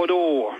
Och 0.00 0.08
då 0.08 0.54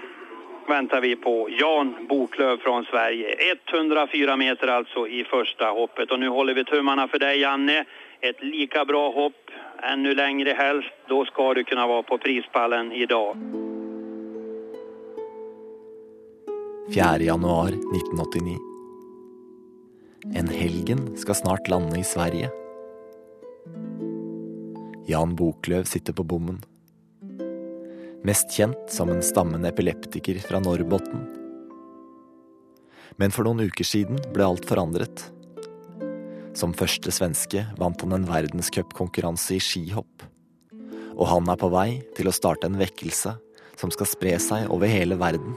väntar 0.68 1.00
vi 1.00 1.16
på 1.16 1.48
Jan 1.50 2.06
Boklöv 2.08 2.56
från 2.58 2.84
Sverige. 2.84 3.36
104 3.72 4.36
meter 4.36 4.68
alltså 4.68 5.08
i 5.08 5.24
första 5.24 5.64
hoppet. 5.64 6.10
Och 6.10 6.20
nu 6.20 6.28
håller 6.28 6.54
vi 6.54 6.64
tummarna 6.64 7.08
för 7.08 7.18
dig, 7.18 7.40
Janne. 7.40 7.84
Ett 8.20 8.42
lika 8.42 8.84
bra 8.84 9.10
hopp, 9.10 9.50
ännu 9.82 10.14
längre 10.14 10.50
helst. 10.50 10.88
Då 11.08 11.24
ska 11.24 11.54
du 11.54 11.64
kunna 11.64 11.86
vara 11.86 12.02
på 12.02 12.18
prispallen 12.18 12.92
idag. 12.92 13.36
4. 16.94 17.18
januar 17.20 17.68
1989. 17.68 18.56
En 20.34 20.48
helgen 20.48 21.16
skal 21.16 21.34
snart 21.34 21.68
lande 21.68 21.98
i 21.98 22.04
Sverige. 22.04 22.50
Jan 25.06 25.34
Boklöv 25.36 25.84
sitter 25.84 26.12
på 26.12 26.22
bommen. 26.22 26.58
Mest 28.22 28.52
kjent 28.52 28.90
som 28.92 29.08
en 29.08 29.22
stammende 29.22 29.68
epileptiker 29.68 30.38
fra 30.44 30.58
Norrbotten. 30.60 31.22
Men 33.16 33.32
for 33.32 33.48
noen 33.48 33.64
uker 33.64 33.86
siden 33.88 34.20
ble 34.34 34.44
alt 34.44 34.66
forandret. 34.68 35.22
Som 36.52 36.74
første 36.76 37.14
svenske 37.16 37.64
vant 37.80 38.04
han 38.04 38.12
en 38.12 38.26
verdenscupkonkurranse 38.28 39.56
i 39.56 39.62
skihopp. 39.64 40.26
Og 41.16 41.24
han 41.32 41.48
er 41.48 41.60
på 41.62 41.72
vei 41.72 41.88
til 42.18 42.28
å 42.28 42.36
starte 42.36 42.68
en 42.68 42.76
vekkelse 42.80 43.32
som 43.80 43.94
skal 43.96 44.12
spre 44.12 44.36
seg 44.36 44.68
over 44.68 44.92
hele 44.92 45.16
verden. 45.16 45.56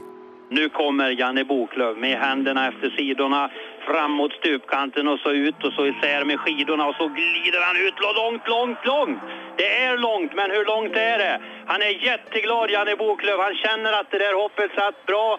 Nå 0.54 0.70
kommer 0.72 1.12
Janne 1.12 1.44
Boklöv 1.44 2.00
med 2.00 2.16
hendene 2.16 2.70
etter 2.70 2.96
sidorna 2.96 3.50
fram 3.90 4.10
mot 4.20 4.32
stupkanten 4.32 5.08
och 5.08 5.18
så 5.18 5.30
ut 5.30 5.64
och 5.64 5.72
så 5.72 5.86
isär 5.86 6.24
med 6.24 6.38
skidorna 6.40 6.84
och 6.86 6.94
så 6.94 7.06
glider 7.08 7.60
han 7.68 7.76
ut 7.86 7.96
långt, 8.20 8.44
långt, 8.54 8.80
långt. 8.92 9.20
Det 9.56 9.68
är 9.84 9.98
långt, 9.98 10.32
men 10.34 10.50
hur 10.50 10.64
långt 10.64 10.96
är 10.96 11.18
det? 11.18 11.40
Han 11.66 11.80
är 11.82 12.04
jätteglad, 12.10 12.70
Janne 12.70 12.96
Boklöv. 12.96 13.38
Han 13.38 13.54
känner 13.54 13.92
att 14.00 14.10
det 14.10 14.18
där 14.18 14.34
hoppet 14.42 14.70
satt 14.74 15.06
bra. 15.06 15.38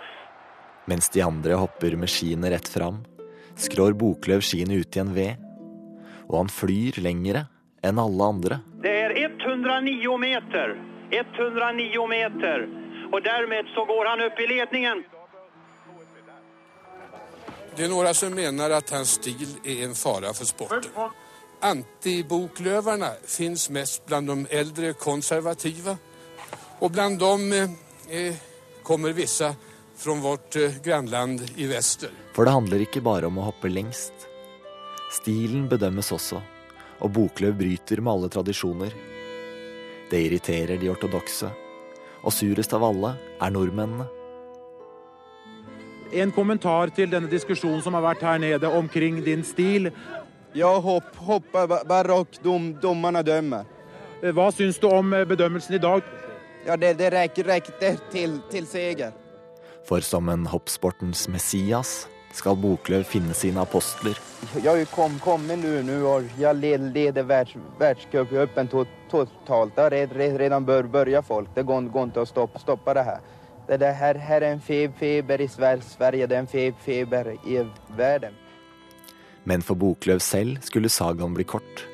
Mens 0.86 1.10
de 1.10 1.22
andre 1.22 1.54
hopper 1.54 1.92
med 1.96 2.10
skiene 2.10 2.52
rett 2.52 2.68
fram, 2.68 2.96
skrår 3.56 3.92
Boklöv 3.92 4.42
skiene 4.42 4.74
ut 4.76 4.96
i 4.96 5.00
en 5.00 5.14
V. 5.14 5.36
Og 6.30 6.38
han 6.38 6.50
flyr 6.50 6.98
lengre 7.06 7.46
enn 7.86 8.00
alle 8.00 8.24
andre. 8.24 8.60
Det 8.84 9.02
är 9.02 9.12
109 9.26 10.18
meter. 10.18 10.76
109 11.12 12.08
meter. 12.08 12.68
Och 13.12 13.22
därmed 13.22 13.66
så 13.76 13.86
går 13.86 14.06
han 14.06 14.22
upp 14.22 14.40
i 14.40 14.48
ledningen. 14.48 15.04
Det 17.76 17.84
er 17.84 17.90
noen 17.92 18.16
som 18.16 18.32
mener 18.32 18.72
at 18.72 18.92
hans 18.96 19.18
stil 19.18 19.50
er 19.68 19.82
en 19.84 19.96
fara 20.00 20.30
for 20.36 20.48
sporten. 20.48 20.92
Antibokløverne 21.66 23.10
fins 23.28 23.68
mest 23.74 24.06
blant 24.08 24.32
de 24.32 24.46
eldre 24.56 24.94
konservative. 24.96 25.98
Og 26.80 26.92
blant 26.96 27.20
dem 27.20 27.52
eh, 27.56 27.76
eh, 28.08 28.40
kommer 28.84 29.16
vissa 29.16 29.52
fra 29.96 30.16
vårt 30.24 30.56
eh, 30.56 30.80
grannland 30.84 31.44
i 31.60 31.68
vester. 31.68 32.16
For 32.36 32.48
det 32.48 32.56
handler 32.56 32.86
ikke 32.86 33.04
bare 33.04 33.28
om 33.28 33.40
å 33.40 33.50
hoppe 33.50 33.72
lengst. 33.72 34.28
Stilen 35.12 35.68
bedømmes 35.72 36.12
også, 36.16 36.40
og 37.04 37.12
Boklöv 37.12 37.58
bryter 37.60 38.00
med 38.00 38.14
alle 38.14 38.32
tradisjoner. 38.32 38.96
Det 40.12 40.28
irriterer 40.30 40.80
de 40.80 40.92
ortodokse, 40.92 41.52
og 42.24 42.36
surest 42.36 42.76
av 42.76 42.88
alle 42.88 43.18
er 43.40 43.52
nordmennene. 43.52 44.08
En 46.14 46.32
kommentar 46.32 46.92
til 46.96 47.10
denne 47.10 47.30
diskusjonen 47.32 47.82
som 47.82 47.96
har 47.98 48.04
vært 48.06 48.24
her 48.24 48.38
nede 48.40 48.70
omkring 48.70 49.24
din 49.26 49.44
stil. 49.44 49.90
Ja, 50.56 50.72
hopp, 50.80 51.16
hoppar 51.28 51.84
barokk. 51.88 52.38
dom, 52.44 52.74
domarna 52.82 53.24
dömer. 53.24 53.66
Eh, 54.22 54.32
Hva 54.32 54.52
syns 54.52 54.80
du 54.80 54.88
om 54.88 55.14
eh, 55.14 55.26
bedømmelsen 55.28 55.76
i 55.76 55.82
dag? 55.82 56.04
Ja, 56.66 56.78
det, 56.78 56.98
det 56.98 57.12
rekker, 57.14 57.44
rekker 57.44 58.00
til, 58.12 58.40
til 58.52 58.68
seger. 58.68 59.12
For 59.86 60.02
som 60.02 60.30
en 60.30 60.46
hoppsportens 60.50 61.28
Messias 61.28 62.08
skal 62.34 62.58
Boklöv 62.58 63.04
finne 63.04 63.34
sine 63.34 63.62
apostler. 63.62 64.18
Jeg 64.64 64.88
kom, 64.92 65.20
kommit 65.24 65.60
nu, 65.62 65.82
nu 65.84 66.06
og 66.08 66.26
jeg 66.40 66.56
led, 66.56 66.90
leder 66.96 67.24
världs, 67.24 67.56
världscupen 67.80 68.70
totalt. 69.12 69.78
Redan 69.78 70.66
bør 70.66 70.84
børja 70.84 71.22
folk. 71.22 71.50
Det 71.56 71.64
går, 71.66 71.90
går 71.94 72.12
ikke 72.12 72.26
å 72.26 72.30
stoppe, 72.30 72.60
stoppe 72.60 72.94
det 72.94 73.04
här. 73.04 73.20
Det, 73.68 73.80
det 73.82 73.94
her, 73.98 74.18
her 74.22 74.44
er 74.44 74.54
en 74.54 74.62
fe, 74.62 74.86
feber 75.00 75.42
i 75.42 75.48
Sverige, 75.48 76.28
det 76.28 76.36
er 76.38 76.44
en 76.44 76.50
fe, 76.50 76.68
feber 76.86 77.32
i 77.46 77.64
verden. 77.98 78.36
Men 79.44 79.62
for 79.62 79.76
Boklöv 79.76 80.20
selv 80.20 80.62
skulle 80.66 80.90
sagaen 80.90 81.34
bli 81.34 81.46
kort. 81.46 81.86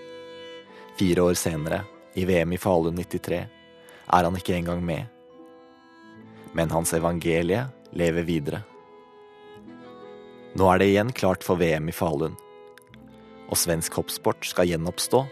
Fire 1.00 1.24
år 1.24 1.34
senere, 1.40 1.82
i 2.16 2.26
VM 2.28 2.52
i 2.52 2.60
Falun 2.60 2.96
93, 3.00 3.40
er 4.12 4.28
han 4.28 4.36
ikke 4.36 4.56
engang 4.56 4.84
med. 4.84 5.08
Men 6.54 6.72
hans 6.72 6.94
evangelie 6.94 7.66
lever 7.96 8.28
videre. 8.28 8.64
Nå 10.56 10.68
er 10.68 10.82
det 10.82 10.90
igjen 10.92 11.12
klart 11.16 11.48
for 11.48 11.60
VM 11.60 11.88
i 11.88 11.96
Falun. 11.96 12.36
Og 13.48 13.60
svensk 13.60 13.96
hoppsport 14.00 14.44
skal 14.48 14.68
gjenoppstå. 14.68 15.24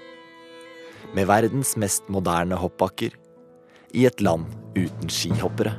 Med 1.15 1.27
verdens 1.27 1.75
mest 1.79 2.07
moderne 2.07 2.59
hoppbakker. 2.59 3.15
I 3.91 4.05
et 4.07 4.21
land 4.23 4.47
uten 4.77 5.11
skihoppere. 5.11 5.75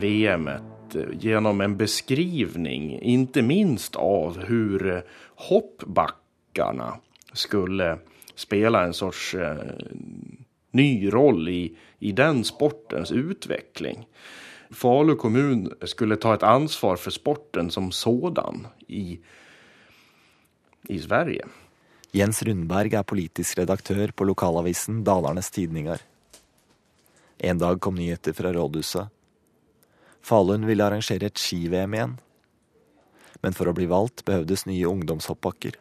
VMet 0.00 0.94
eh, 0.94 1.02
genom 1.18 1.60
en 1.60 1.76
beskrivning, 1.76 3.00
inte 3.00 3.42
minst 3.42 3.96
av 3.96 4.38
hur 4.38 4.94
eh, 4.94 5.00
hoppbackarna 5.34 6.96
skulle 7.32 7.98
spela 8.34 8.84
en 8.84 8.94
sorts 8.94 9.34
eh, 9.34 9.56
ny 10.70 11.10
roll 11.10 11.48
i, 11.48 11.76
i 11.98 12.12
den 12.12 12.44
sportens 12.44 13.12
utveckling. 13.12 14.06
Falu 14.70 15.14
kommun 15.16 15.72
skulle 15.82 16.16
ta 16.16 16.34
ett 16.34 16.42
ansvar 16.42 16.96
för 16.96 17.10
sporten 17.10 17.70
som 17.70 17.92
sådan 17.92 18.66
i, 18.86 19.18
i 20.88 20.98
Sverige. 20.98 21.46
Jens 22.10 22.42
Rundberg 22.42 22.94
er 22.94 23.02
politisk 23.02 23.58
redaktør 23.58 24.12
på 24.16 24.24
lokalavisen 24.24 25.04
Dalarnes 25.04 25.50
Tidningar. 25.50 26.00
En 27.38 27.58
dag 27.58 27.80
kom 27.80 27.94
nyheter 27.94 28.32
fra 28.32 28.52
rådhuset. 28.52 29.15
Falun 30.26 30.66
ville 30.66 30.82
arrangere 30.82 31.30
et 31.30 31.38
ski-VM 31.38 31.94
igjen. 31.94 32.14
Men 33.44 33.54
for 33.54 33.70
å 33.70 33.74
bli 33.76 33.86
valgt 33.90 34.24
behøvdes 34.26 34.66
nye 34.66 34.88
ungdomshoppbakker. 34.88 35.76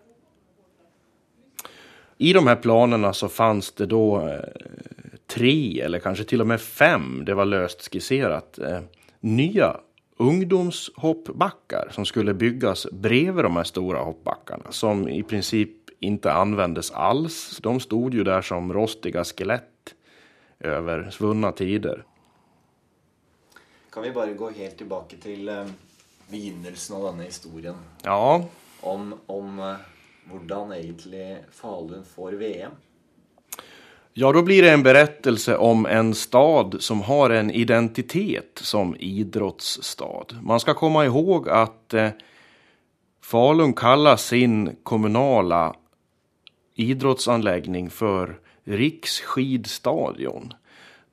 I 2.18 2.31
de 2.36 2.44
her 2.47 2.59
planene 2.63 3.09
så 3.18 3.27
fanns 3.27 3.71
det 3.75 3.89
då 3.92 4.03
eh, 4.21 5.01
tre 5.27 5.81
eller 5.83 6.00
kanskje 6.03 6.30
til 6.30 6.45
og 6.45 6.51
med 6.53 6.62
fem, 6.62 7.25
det 7.27 7.36
var 7.36 7.50
løst 7.50 7.88
skissert, 7.89 8.59
nye 9.25 9.71
ungdomshoppbakker 10.21 11.91
som 11.91 12.06
skulle 12.07 12.38
bygges 12.38 12.86
bredvid 12.91 13.44
de 13.44 13.51
her 13.57 13.68
store 13.68 14.03
hoppbakkene, 14.06 14.71
som 14.71 15.07
i 15.12 15.24
princip 15.27 15.91
ikke 16.06 16.31
anvendes 16.31 16.91
alls. 16.91 17.57
De 17.63 17.75
stod 17.83 18.15
jo 18.15 18.24
der 18.27 18.45
som 18.45 18.71
rostiga 18.74 19.25
skelett 19.27 19.95
over 20.63 21.09
svunna 21.12 21.51
tider. 21.56 22.06
Kan 23.95 24.03
vi 24.03 24.12
bare 24.12 24.33
gå 24.33 24.50
helt 24.50 24.77
tilbake 24.77 25.15
til 25.24 25.47
eh, 25.47 25.68
begynnelsen 26.27 26.97
av 26.97 27.03
denne 27.06 27.30
historien? 27.30 27.77
Ja, 28.03 28.44
Om, 28.81 29.13
om 29.31 29.59
eh, 29.63 29.86
hvordan 30.27 30.74
egentlig 30.75 31.38
Falun 31.56 32.01
får 32.03 32.36
VM? 32.42 32.74
Ja, 34.13 34.33
da 34.36 34.42
blir 34.44 34.68
det 34.68 34.74
en 34.74 34.83
berettelse 34.83 35.56
om 35.57 35.86
en 35.86 36.12
stad 36.13 36.75
som 36.83 37.06
har 37.07 37.30
en 37.30 37.51
identitet 37.51 38.59
som 38.68 38.92
idrottsstad. 39.00 40.36
Man 40.44 40.59
skal 40.59 40.75
komme 40.75 41.06
ihåg 41.07 41.48
at 41.48 41.95
eh, 41.95 42.12
Falun 43.24 43.74
kallar 43.74 44.19
sin 44.19 44.75
kommunala 44.83 45.71
idrettsanlegging 46.75 47.88
for 47.89 48.41
Riksskidstadion. 48.63 50.51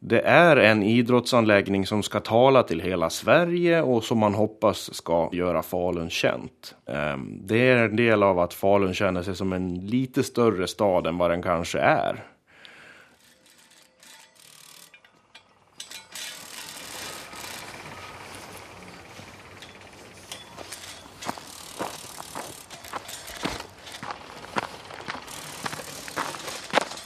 Det 0.04 0.20
är 0.20 0.56
en 0.56 0.82
idrottsanläggning 0.82 1.86
som 1.86 2.02
ska 2.02 2.20
tala 2.20 2.62
till 2.62 2.80
hela 2.80 3.10
Sverige 3.10 3.82
och 3.82 4.04
som 4.04 4.18
man 4.18 4.34
hoppas 4.34 4.94
ska 4.94 5.30
göra 5.32 5.62
Falun 5.62 6.10
känt. 6.10 6.74
Ehm, 6.86 7.46
det 7.46 7.68
är 7.68 7.76
en 7.76 7.96
del 7.96 8.22
av 8.22 8.38
att 8.38 8.54
Falun 8.54 8.94
känner 8.94 9.22
sig 9.22 9.36
som 9.36 9.52
en 9.52 9.74
lite 9.74 10.22
större 10.22 10.66
stad 10.66 11.06
än 11.06 11.18
vad 11.18 11.30
den 11.30 11.42
kanske 11.42 11.78
är. 11.78 12.24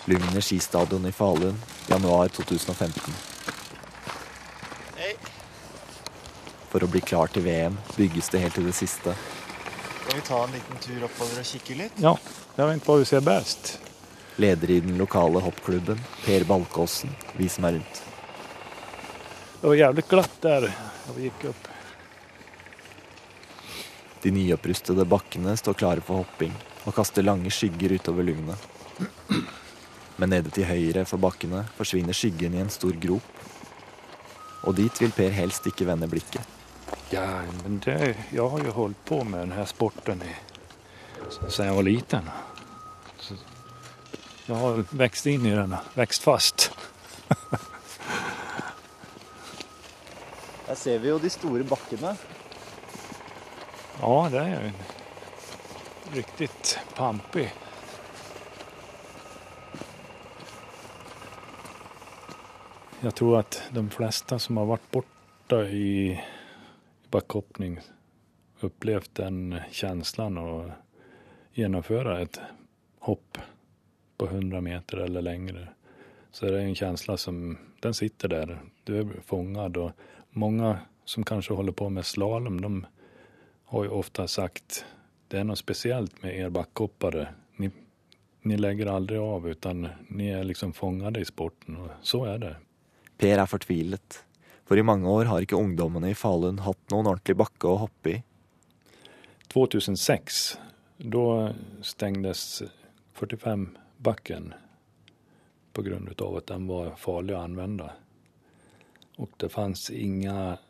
Lugner 0.05 0.41
skistadion 0.41 1.07
i 1.07 1.13
Falun, 1.13 1.55
januar 1.97 2.29
2015. 2.29 3.15
For 6.69 6.85
å 6.85 6.89
bli 6.91 7.01
klar 7.01 7.31
til 7.33 7.47
VM 7.47 7.79
bygges 7.97 8.29
det 8.33 8.43
helt 8.43 8.57
til 8.59 8.67
det 8.69 8.75
siste. 8.77 9.15
Skal 9.17 10.19
vi 10.19 10.25
ta 10.27 10.43
en 10.45 10.53
liten 10.53 10.83
tur 10.83 11.07
oppover 11.07 11.41
og 11.41 11.49
kikke 11.49 11.79
litt? 11.79 12.03
Ja, 12.03 12.13
jag 12.57 12.69
vet 12.69 12.85
på 12.85 12.99
vi 13.01 13.09
ser 13.09 13.25
bäst. 13.25 13.79
Leder 14.37 14.71
i 14.71 14.81
den 14.85 14.99
lokale 14.99 15.41
hoppklubben, 15.41 16.01
Per 16.25 16.45
Balkåsen, 16.45 17.15
viser 17.41 17.65
meg 17.65 17.79
rundt. 17.79 18.03
Det 19.61 19.71
var 19.71 19.81
jævlig 19.81 20.05
glatt 20.11 20.37
der 20.45 20.69
da 20.69 21.17
vi 21.17 21.31
gikk 21.31 21.49
opp. 21.55 21.69
De 24.23 24.33
nyopprustede 24.37 25.09
bakkene 25.09 25.57
står 25.57 25.81
klare 25.81 26.05
for 26.05 26.21
hopping 26.21 26.53
og 26.85 26.95
kaster 26.95 27.25
lange 27.25 27.51
skygger 27.51 27.97
utover 27.97 28.27
lugnet. 28.27 28.76
Men 30.17 30.33
nede 30.33 30.51
til 30.51 30.65
høyre 30.69 31.05
for 31.09 31.21
bakkene 31.21 31.65
forsvinner 31.77 32.17
skyggen 32.17 32.55
i 32.57 32.63
en 32.63 32.73
stor 32.73 32.97
grop. 33.01 33.43
Og 34.67 34.77
dit 34.79 35.01
vil 35.03 35.13
Per 35.15 35.35
helst 35.37 35.67
ikke 35.69 35.87
vende 35.87 36.09
blikket. 36.11 36.43
Ja, 37.13 37.43
men 37.63 37.79
det, 37.85 38.17
Jeg 38.33 38.43
har 38.51 38.65
jo 38.65 38.73
holdt 38.73 39.05
på 39.07 39.21
med 39.25 39.45
denne 39.45 39.67
sporten 39.67 40.23
i, 40.23 40.35
siden 41.49 41.67
jeg 41.69 41.77
var 41.77 41.87
liten. 41.87 42.31
Så 43.21 43.37
jeg 44.47 44.57
har 44.63 44.83
vokst 44.91 45.27
inn 45.27 45.47
i 45.47 45.55
den, 45.55 45.77
Vokst 45.95 46.23
fast. 46.23 46.71
Der 50.67 50.75
ser 50.75 50.99
vi 50.99 51.09
jo 51.13 51.19
de 51.23 51.31
store 51.31 51.63
bakkene. 51.67 52.17
Ja, 54.01 54.17
det 54.33 54.43
er 54.43 54.51
jo 54.55 54.73
riktig 56.17 56.49
pampig. 56.97 57.51
Jag 63.07 63.15
tror 63.15 63.39
at 63.39 63.63
de 63.73 63.91
fleste 63.91 64.39
som 64.39 64.57
har 64.57 64.67
vært 64.67 64.87
borte 64.91 65.57
i, 65.71 66.19
backhoppning 67.15 67.77
upplevt 68.67 69.13
den 69.15 69.61
känslan 69.71 70.41
å 70.43 70.73
gjennomføre 71.55 72.17
et 72.25 72.41
hopp 73.07 73.39
på 74.19 74.27
100 74.27 74.59
meter 74.61 75.05
eller 75.05 75.23
lengre. 75.23 75.69
Så 76.35 76.51
det 76.51 76.57
er 76.57 76.67
en 76.67 76.75
känsla 76.75 77.15
som, 77.17 77.55
den 77.79 77.95
sitter 77.95 78.35
der. 78.35 78.57
Du 78.83 78.97
er 78.99 79.15
fångad 79.23 79.77
Og 79.77 79.93
mange 80.35 80.75
som 81.05 81.23
kanskje 81.23 81.55
holder 81.55 81.79
på 81.79 81.89
med 81.89 82.11
slalom, 82.11 82.59
de 82.61 82.85
har 83.71 83.85
jo 83.87 84.03
ofte 84.03 84.27
sagt 84.27 84.83
det 85.31 85.45
er 85.45 85.47
noe 85.47 85.63
speciellt 85.63 86.25
med 86.27 86.35
er 86.35 86.51
backhoppare. 86.51 87.29
Ni, 87.63 87.71
ni 88.43 88.59
aldri 88.59 88.91
aldrig 88.91 89.23
av 89.23 89.47
utan 89.49 89.93
ni 90.09 90.33
er 90.35 90.43
liksom 90.45 90.75
fångade 90.75 91.23
i 91.23 91.35
sporten 91.35 91.85
Og 91.87 91.91
så 92.03 92.27
er 92.35 92.39
det. 92.39 92.57
Per 93.17 93.41
er 93.41 93.49
fortvilet, 93.49 94.21
for 94.67 94.79
i 94.79 94.85
mange 94.85 95.09
år 95.09 95.31
har 95.31 95.45
ikke 95.45 95.59
ungdommene 95.59 96.13
i 96.13 96.19
Falun 96.19 96.63
hatt 96.65 96.93
noen 96.93 97.09
ordentlig 97.13 97.37
bakke 97.41 97.71
å 97.71 97.81
hoppe 97.87 98.13
i. 98.13 98.21
2006 99.53 100.41
da 100.99 101.27
stengdes 101.85 102.63
45-bakken 103.17 104.53
på 105.77 105.85
at 105.85 106.47
den 106.49 106.69
var 106.69 106.95
farlig 106.97 107.37
å 107.37 107.43
anvende. 107.45 107.91
Og 109.21 109.33
det 109.41 109.53
fanns 109.53 109.91
ingen 109.91 110.57
vilje 110.57 110.65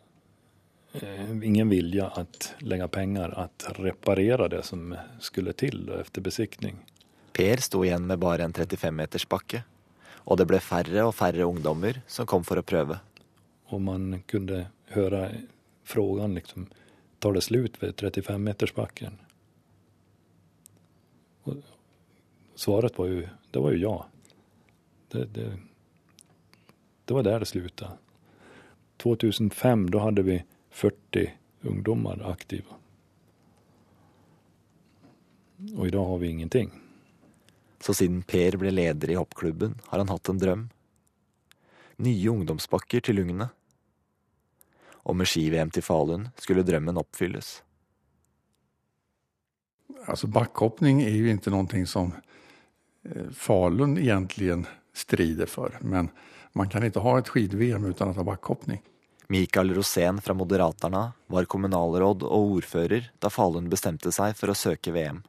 ingen 1.43 1.69
vilja 1.69 2.07
att 2.07 2.55
lägga 2.59 2.89
pengar 2.89 3.39
å 3.39 3.49
reparere 3.83 4.49
det 4.49 4.63
som 4.63 4.95
skulle 5.21 5.53
til 5.53 5.91
etter 6.01 6.23
besiktning. 6.23 6.79
Per 7.33 7.61
sto 7.61 7.85
igjen 7.85 8.07
med 8.07 8.19
bare 8.19 8.45
en 8.45 8.55
35-meters 8.57 9.27
bakke, 9.29 9.63
og 10.27 10.41
det 10.41 10.49
ble 10.51 10.59
færre 10.63 11.07
og 11.07 11.15
færre 11.15 11.47
ungdommer 11.47 12.01
som 12.11 12.27
kom 12.27 12.45
for 12.47 12.59
å 12.59 12.67
prøve. 12.67 12.99
Og 13.71 13.83
man 13.83 14.23
kunne 14.31 14.67
høre 14.95 15.23
frågan 15.87 16.35
liksom, 16.35 16.67
tar 17.23 17.37
det 17.37 17.45
slut 17.47 17.79
ved 17.83 17.95
35-metersbakken? 18.03 19.21
Svaret 22.57 22.99
var 22.99 23.11
jo 23.11 23.23
det 23.55 23.63
var 23.63 23.73
jo 23.73 23.79
ja. 23.79 23.97
Det, 25.13 25.25
det, 25.35 25.47
det 27.05 27.15
var 27.15 27.23
der 27.23 27.39
det 27.39 27.49
slutta. 27.49 27.93
2005 29.03 29.87
da 29.95 30.03
hadde 30.03 30.25
vi 30.27 30.41
40 30.71 31.31
ungdommer 31.71 32.21
aktive. 32.27 32.81
Og 35.77 35.87
i 35.87 35.95
dag 35.95 36.05
har 36.07 36.19
vi 36.19 36.29
ingenting. 36.29 36.75
Så 37.87 37.95
siden 37.95 38.25
Per 38.27 38.57
ble 38.59 38.73
leder 38.75 39.13
i 39.13 39.15
hoppklubben, 39.15 39.77
har 39.87 40.01
han 40.03 40.11
hatt 40.11 40.29
en 40.29 40.41
drøm. 40.43 40.63
Nye 42.03 42.33
ungdomsbakker 42.33 43.05
til 43.07 43.23
ungene. 43.23 43.47
Og 45.07 45.15
med 45.15 45.31
ski-VM 45.31 45.71
til 45.71 45.87
Falun 45.87 46.27
skulle 46.43 46.65
drømmen 46.67 46.99
oppfylles. 46.99 47.61
Altså 50.11 50.27
backhoppning 50.27 51.05
er 51.05 51.15
jo 51.15 51.31
ikke 51.31 51.53
noe 51.55 51.85
som 51.87 52.11
eh, 53.07 53.31
Falun 53.31 53.95
egentlig 54.03 54.65
strider 54.91 55.47
for. 55.47 55.79
Men 55.81 56.11
man 56.59 56.73
kan 56.73 56.83
ikke 56.83 57.05
ha 57.07 57.15
et 57.21 57.31
ski-VM 57.31 57.87
uten 57.87 58.11
å 58.11 58.19
ha 58.19 58.27
backhoppning. 58.27 58.83
Mikael 59.31 59.71
Rosén 59.79 60.19
fra 60.23 60.35
Moderaterna 60.35 61.13
var 61.31 61.47
kommunalråd 61.51 62.27
og 62.27 62.59
ordfører 62.59 63.13
da 63.23 63.31
Falun 63.31 63.71
bestemte 63.71 64.11
seg 64.15 64.35
for 64.39 64.51
å 64.51 64.59
søke 64.59 64.91
VM. 64.95 65.23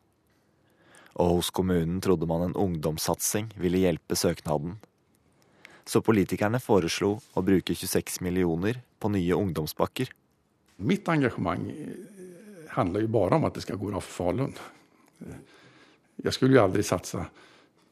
Og 1.17 1.39
hos 1.39 1.49
kommunen 1.49 1.97
trodde 2.03 2.29
man 2.29 2.45
en 2.45 2.57
ungdomssatsing 2.57 3.49
ville 3.57 3.81
hjelpe 3.81 4.15
søknaden. 4.17 4.77
Så 5.87 6.03
politikerne 6.03 6.59
foreslo 6.61 7.15
å 7.33 7.43
bruke 7.45 7.73
26 7.73 8.19
millioner 8.25 8.81
på 8.99 9.09
nye 9.13 9.37
ungdomsbakker. 9.39 10.11
Mitt 10.85 11.07
engasjement 11.09 11.71
handler 12.75 13.05
jo 13.05 13.11
bare 13.15 13.39
om 13.39 13.47
at 13.47 13.57
det 13.57 13.63
skal 13.65 13.79
gå 13.79 13.89
bra 13.89 14.01
for 14.03 14.27
Falun. 14.27 14.53
Jeg 16.21 16.33
skulle 16.35 16.57
jo 16.57 16.63
aldri 16.65 16.83
satse 16.85 17.23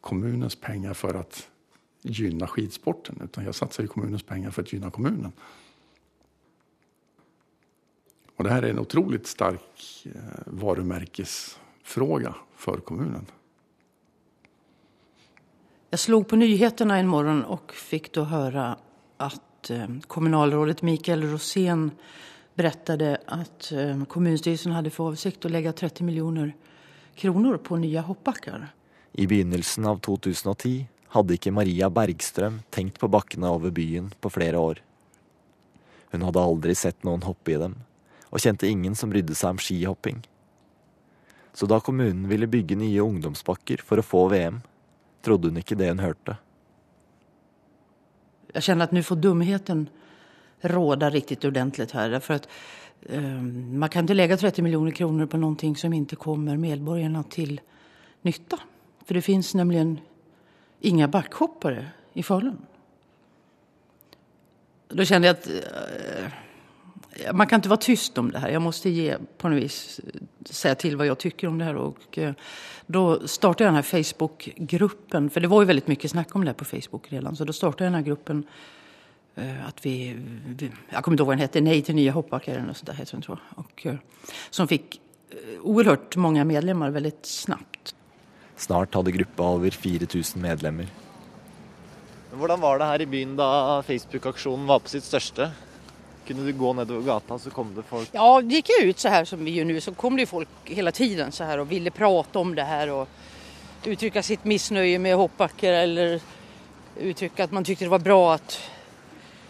kommunens 0.06 0.58
penger 0.62 0.94
for 0.98 1.18
å 1.18 1.26
gynne 2.06 2.46
skidsporten 2.50 3.24
utan 3.26 3.48
jeg 3.48 3.58
satser 3.58 3.86
ju 3.86 3.94
kommunens 3.94 4.26
penger 4.28 4.54
for 4.54 4.62
å 4.66 4.76
gynne 4.76 4.92
kommunen. 4.94 5.34
Og 8.36 8.44
det 8.46 8.52
her 8.52 8.68
er 8.68 8.76
en 8.76 8.84
otroligt 8.84 9.30
stark 9.32 9.86
eh, 10.12 10.42
varumärkesfråga 10.60 12.34
för 12.66 12.78
kommunen. 12.78 13.26
Jag 15.90 16.00
slog 16.00 16.28
på 16.28 16.36
nyheterna 16.36 16.98
en 16.98 17.08
morgon 17.08 17.44
och 17.44 17.74
fick 17.74 18.14
då 18.14 18.24
höra 18.24 18.78
att 19.18 19.70
eh, 19.70 19.88
kommunalrådet 20.08 20.82
Mikael 20.82 21.24
Rosén 21.24 21.92
berättade 22.56 23.18
att 23.26 23.72
eh, 23.72 24.04
kommunstyrelsen 24.04 24.72
hade 24.72 24.90
för 24.90 25.04
avsikt 25.04 25.46
att 25.46 25.52
lägga 25.52 25.74
30 25.74 26.04
miljoner 26.04 26.56
kronor 27.16 27.58
på 27.58 27.78
nya 27.78 28.02
hoppbackar. 28.02 28.74
I 29.12 29.28
begynnelsen 29.28 29.86
av 29.86 30.00
2010 30.00 30.86
hadde 31.08 31.38
ikke 31.38 31.54
Maria 31.56 31.90
Bergstrøm 31.90 32.60
tenkt 32.70 33.00
på 33.00 33.08
bakkene 33.08 33.48
over 33.48 33.72
byen 33.72 34.12
på 34.20 34.30
flere 34.30 34.60
år. 34.60 34.82
Hun 36.12 36.26
hadde 36.26 36.42
aldri 36.42 36.76
sett 36.76 37.06
noen 37.08 37.24
hoppe 37.24 37.54
i 37.56 37.60
dem, 37.62 37.78
og 38.34 38.42
kjente 38.44 38.68
ingen 38.68 38.96
som 38.96 39.14
brydde 39.14 39.38
seg 39.38 39.56
om 39.56 39.62
skihopping. 39.62 40.26
Så 41.56 41.68
da 41.72 41.80
kommunen 41.80 42.28
ville 42.28 42.50
bygge 42.52 42.76
nye 42.76 43.04
ungdomsbakker 43.04 43.84
for 43.86 44.02
å 44.02 44.06
få 44.06 44.26
VM, 44.34 44.60
trodde 45.24 45.50
hun 45.50 45.62
ikke 45.62 45.78
det 45.80 45.88
hun 45.94 46.04
hørte. 46.04 46.36
Jeg 48.56 48.68
kjenner 48.68 48.90
at 48.90 48.96
nå 48.96 49.04
får 49.04 49.22
dumheten 49.24 49.86
råda 50.72 51.10
riktig 51.14 51.40
ordentlig 51.48 51.88
her. 51.96 52.18
For 52.24 52.42
at, 52.42 52.48
um, 53.10 53.80
man 53.80 53.92
kan 53.92 54.08
ikke 54.08 54.18
legge 54.18 54.40
30 54.42 54.66
millioner 54.66 54.96
kroner 54.96 55.32
på 55.32 55.40
noe 55.40 55.76
som 55.80 55.96
ikke 55.96 56.20
kommer 56.20 56.60
medborgerne 56.60 57.24
til 57.32 57.58
nytte. 58.28 58.60
For 59.06 59.16
det 59.16 59.24
fins 59.24 59.54
nemlig 59.56 60.00
ingen 60.82 61.12
backhoppere 61.12 61.86
i 62.16 62.24
Falun. 62.24 62.58
Da 64.96 65.06
kjente 65.08 65.30
jeg 65.30 65.36
at 65.36 65.48
eh, 65.50 66.42
man 67.34 67.48
kan 67.48 67.58
inte 67.58 67.70
vara 67.70 67.78
tyst 67.78 68.18
om 68.18 68.32
det 68.32 68.40
här. 68.40 68.50
Jag 68.50 68.62
måste 68.62 68.90
ge, 68.90 69.18
på 69.38 69.50
något 69.50 69.64
vis 69.64 70.00
säga 70.46 70.76
till 70.76 70.98
vad 70.98 71.08
jag 71.08 71.18
tycker 71.18 71.48
om 71.48 71.58
det 71.58 71.66
här. 71.66 71.76
Och, 71.76 72.18
eh, 72.18 72.34
då 72.86 73.28
startade 73.28 73.64
jag 73.64 73.74
den 73.74 73.84
här 73.84 74.04
Facebookgruppen. 74.04 75.30
För 75.30 75.42
det 75.42 75.48
var 75.48 75.62
ju 75.62 75.68
väldigt 75.68 75.88
mycket 75.88 76.12
snack 76.12 76.36
om 76.36 76.42
det 76.42 76.48
här 76.48 76.54
på 76.54 76.66
Facebook 76.66 77.12
redan. 77.12 77.36
Så 77.36 77.46
då 77.46 77.54
startade 77.54 77.84
jag 77.84 77.94
den 77.94 77.96
här 77.96 78.08
gruppen. 78.08 78.44
Eh, 79.36 79.68
att 79.68 79.86
vi, 79.86 80.16
vi, 80.48 80.72
jag 80.90 81.04
kommer 81.04 81.14
inte 81.14 81.22
ihåg 81.22 81.28
vad 81.28 81.38
den 81.38 81.42
hette. 81.42 81.62
Nej 81.62 81.82
till 81.82 81.96
nya 81.96 82.12
hoppbackar 82.12 82.52
eller 82.54 82.66
något 82.66 82.78
sånt 82.78 82.88
där 82.88 82.94
heter 82.94 83.12
den 83.12 83.22
tror 83.22 83.40
jag. 83.56 83.66
Och, 83.66 83.86
eh, 83.86 83.96
som 84.50 84.68
fick 84.68 85.02
oerhört 85.62 86.16
många 86.16 86.46
medlemmar 86.46 86.90
väldigt 86.90 87.26
snabbt. 87.26 87.96
Snart 88.56 88.94
hadde 88.94 89.12
gruppa 89.12 89.44
over 89.44 89.70
4000 89.70 90.42
medlemmer. 90.42 90.88
Hvordan 92.32 92.60
var 92.60 92.80
det 92.80 92.86
her 92.86 93.02
i 93.02 93.06
byen 93.06 93.36
da 93.36 93.82
Facebook-aksjonen 93.82 94.66
var 94.68 94.80
på 94.80 94.90
sitt 94.90 95.04
største? 95.04 95.52
Kunne 96.28 96.46
du 96.46 96.54
gå 96.54 96.74
nedover 96.74 97.02
gata, 97.02 97.40
så 97.40 97.50
kom 97.50 97.76
det 97.76 97.84
folk? 97.84 98.10
Ja, 98.12 98.42
gick 98.42 98.70
jag 98.70 98.88
ut 98.88 99.00
så 99.00 99.10
här 99.10 99.26
som 99.26 99.46
vi 99.46 99.52
gör 99.52 99.66
nu 99.66 99.82
så 99.82 99.94
kom 99.94 100.16
det 100.18 100.26
folk 100.26 100.48
hela 100.64 100.92
tiden 100.92 101.32
så 101.32 101.44
här 101.44 101.58
och 101.58 101.72
ville 101.72 101.92
prata 101.92 102.40
om 102.40 102.56
det 102.56 102.64
här 102.64 102.92
och 102.92 103.08
uttrycka 103.84 104.24
sitt 104.24 104.44
missnöje 104.44 105.00
med 105.00 105.16
hoppbackar 105.16 105.74
eller 105.74 106.22
uttrycka 107.00 107.44
att 107.44 107.52
man 107.52 107.64
tyckte 107.64 107.86
det 107.86 107.90
var 107.90 108.00
bra 108.00 108.34
att, 108.34 108.60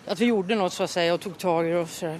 att 0.07 0.19
vi 0.19 0.25
gjorde 0.25 0.55
något 0.55 0.73
så 0.73 0.83
att 0.83 0.89
säga 0.89 1.13
och 1.13 1.21
tog 1.21 1.37
tag 1.37 1.67
i 1.67 1.69
det 1.69 1.79
och 1.79 1.89
så 1.89 2.05
där. 2.05 2.19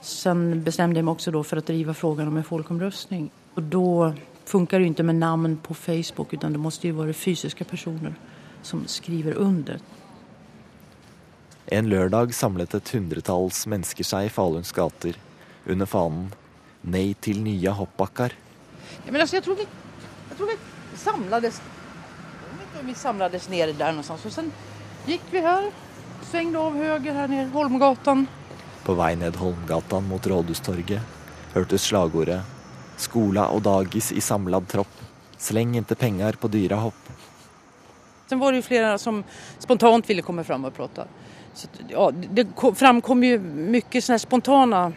Sen 0.00 0.64
bestämde 0.64 0.98
jag 0.98 1.04
mig 1.04 1.12
också 1.12 1.30
då 1.30 1.44
för 1.44 1.56
att 1.56 1.66
driva 1.66 1.94
frågan 1.94 2.28
om 2.28 2.36
en 2.36 2.44
folkomröstning. 2.44 3.30
Och 3.54 3.62
då 3.62 4.12
funkar 4.44 4.78
det 4.78 4.82
ju 4.82 4.88
inte 4.88 5.02
med 5.02 5.14
namn 5.14 5.56
på 5.56 5.74
Facebook 5.74 6.32
utan 6.32 6.52
det 6.52 6.58
måste 6.58 6.86
ju 6.86 6.92
vara 6.92 7.12
fysiska 7.12 7.64
personer 7.64 8.14
som 8.62 8.86
skriver 8.86 9.32
under. 9.32 9.78
En 11.68 11.84
lørdag 11.84 12.30
samlet 12.32 12.72
et 12.78 12.90
hundretalls 12.94 13.66
mennesker 13.68 14.06
seg 14.06 14.28
i 14.28 14.32
Faluns 14.32 14.70
gater 14.72 15.18
under 15.68 15.86
fanen 15.86 16.30
'Nei 16.82 17.12
til 17.20 17.42
nye 17.44 17.74
hoppbakkar'. 17.76 18.32
Ja, 19.04 19.12
men 19.12 19.20
altså, 19.20 19.36
jeg 19.36 19.44
tror 19.44 19.58
vi, 19.58 19.66
jeg 20.30 20.38
tror 20.38 20.48
vi 20.48 20.56
samlades 20.96 21.60
vi 22.82 22.94
samlades 22.94 23.48
nede 23.48 23.72
der 23.72 23.92
någonstans. 23.92 24.26
Och 24.26 24.32
så 24.32 24.50
gikk 25.06 25.22
vi 25.30 25.40
her. 25.40 25.70
Svingte 26.30 26.58
av 26.58 26.76
høyre 26.76 27.12
her 27.12 27.28
nede 27.28 27.50
Holmgatan. 27.52 28.26
På 28.84 28.94
vei 28.94 29.14
ned 29.16 29.36
Holmgatan 29.36 30.08
mot 30.08 30.26
Rådhustorget 30.26 31.00
hørtes 31.54 31.82
slagordet 31.82 32.42
'Skola 32.96 33.48
og 33.52 33.62
dagis 33.62 34.12
i 34.12 34.20
samlad 34.20 34.66
tropp'. 34.72 35.04
Sleng 35.38 35.76
inte 35.76 35.94
pengar 35.94 36.32
på 36.32 36.48
dyra 36.48 36.76
hopp. 36.76 37.12
Sen 38.28 38.38
var 38.38 38.52
det 38.52 38.62
jo 38.62 38.68
flere 38.68 38.98
som 38.98 39.24
spontant 39.58 40.08
ville 40.08 40.22
komme 40.22 40.44
fram 40.44 40.64
og 40.64 40.74
prata. 40.74 41.06
Så, 41.58 41.68
ja, 41.88 42.10
det 42.10 42.46
framkom 42.74 43.24
ju 43.24 43.38
mycket 43.38 44.04
såna 44.04 44.18
spontana 44.18 44.92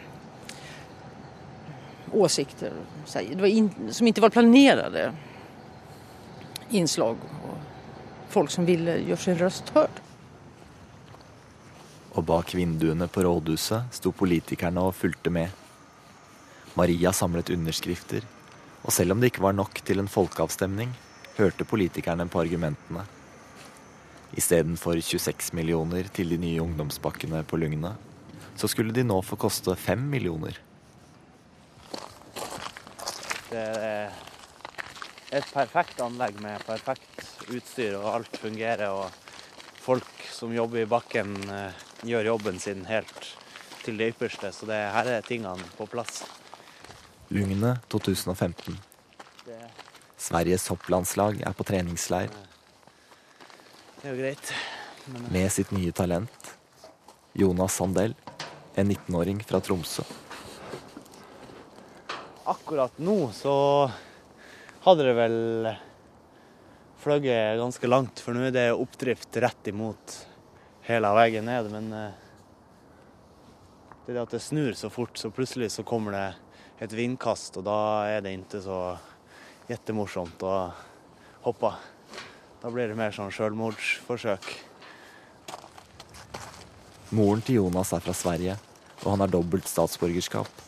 åsikter. 2.12 2.72
In, 3.44 3.70
som 3.90 4.06
inte 4.06 4.20
var 4.20 4.30
planerade 4.30 5.12
inslag. 6.70 7.16
Och 7.44 7.58
folk 8.28 8.50
som 8.50 8.64
ville 8.64 8.98
göra 8.98 9.16
sin 9.16 9.38
röst 9.38 9.68
hörd. 9.68 10.00
Og 12.12 12.24
bak 12.24 12.54
vinduene 12.54 13.08
på 13.08 13.22
rådhuset 13.24 13.88
sto 13.90 14.12
politikerne 14.12 14.84
og 14.84 14.94
fulgte 14.94 15.32
med. 15.32 15.48
Maria 16.74 17.12
samlet 17.12 17.50
underskrifter, 17.50 18.20
og 18.82 18.92
selv 18.92 19.12
om 19.12 19.20
det 19.20 19.32
ikke 19.32 19.42
var 19.42 19.56
nok 19.56 19.80
til 19.84 19.98
en 19.98 20.08
folkeavstemning, 20.08 20.92
hørte 21.36 21.64
politikerne 21.64 22.28
på 22.28 22.40
argumentene. 22.40 23.04
Istedenfor 24.32 24.96
26 24.96 25.52
millioner 25.52 26.06
til 26.14 26.32
de 26.32 26.38
nye 26.40 26.60
ungdomsbakkene 26.62 27.42
på 27.44 27.58
Lugna, 27.60 27.92
så 28.56 28.68
skulle 28.68 28.94
de 28.96 29.04
nå 29.04 29.18
få 29.24 29.36
koste 29.40 29.74
5 29.76 30.06
millioner. 30.12 30.56
Det 33.52 33.60
er 33.60 34.14
et 35.36 35.48
perfekt 35.52 36.00
anlegg 36.00 36.38
med 36.40 36.64
perfekt 36.64 37.26
utstyr, 37.52 37.98
og 38.00 38.08
alt 38.14 38.38
fungerer. 38.40 38.88
Og 38.92 39.12
folk 39.84 40.24
som 40.32 40.54
jobber 40.56 40.84
i 40.84 40.88
bakken, 40.88 41.36
eh, 41.52 41.82
gjør 42.08 42.32
jobben 42.32 42.60
sin 42.60 42.86
helt 42.88 43.34
til 43.84 43.98
det 44.00 44.14
ypperste. 44.14 44.52
Så 44.52 44.66
det, 44.66 44.80
her 44.96 45.10
er 45.18 45.26
tingene 45.26 45.68
på 45.76 45.86
plass. 45.86 46.22
Lugne 47.28 47.76
2015. 47.92 48.78
Det, 49.44 49.60
Sveriges 50.16 50.68
hopplandslag 50.72 51.42
er 51.44 51.52
på 51.52 51.66
treningsleir 51.68 52.32
det 54.02 54.08
er 54.08 54.16
jo 54.16 54.18
greit. 54.18 54.48
Men, 55.06 55.26
med 55.30 55.52
sitt 55.54 55.70
nye 55.70 55.92
talent. 55.94 56.48
Jonas 57.38 57.76
Sandell, 57.78 58.16
en 58.74 58.90
19-åring 58.90 59.38
fra 59.46 59.60
Tromsø. 59.62 60.02
akkurat 62.44 62.98
nå 62.98 63.30
så 63.32 63.54
hadde 64.82 65.06
det 65.06 65.14
vel 65.14 65.68
fløyet 66.98 67.60
ganske 67.60 67.86
langt, 67.86 68.18
for 68.18 68.34
nå 68.34 68.48
er 68.48 68.56
det 68.56 68.66
oppdrift 68.74 69.38
rett 69.38 69.70
imot 69.70 70.16
hele 70.88 71.14
veien 71.14 71.46
ned. 71.46 71.70
Men 71.70 71.88
eh, 71.94 72.18
det 74.02 74.12
er 74.12 74.18
det 74.18 74.26
at 74.26 74.34
det 74.34 74.42
snur 74.42 74.74
så 74.74 74.90
fort, 74.90 75.14
så 75.14 75.30
plutselig 75.30 75.70
så 75.76 75.86
kommer 75.86 76.18
det 76.18 76.26
et 76.82 76.98
vindkast, 76.98 77.62
og 77.62 77.70
da 77.70 77.78
er 78.10 78.26
det 78.26 78.34
ikke 78.34 78.66
så 78.66 78.82
jettemorsomt 79.70 80.42
å 80.42 80.56
hoppe. 81.46 81.76
Da 82.62 82.70
blir 82.70 82.86
det 82.86 82.94
mer 82.94 83.10
sånn 83.10 83.32
sjølmordsforsøk. 83.34 84.44
Moren 87.12 87.42
til 87.42 87.58
Jonas 87.58 87.90
er 87.92 88.04
fra 88.04 88.14
Sverige, 88.14 88.54
og 89.02 89.08
han 89.10 89.24
har 89.24 89.32
dobbelt 89.32 89.66
statsborgerskap. 89.66 90.62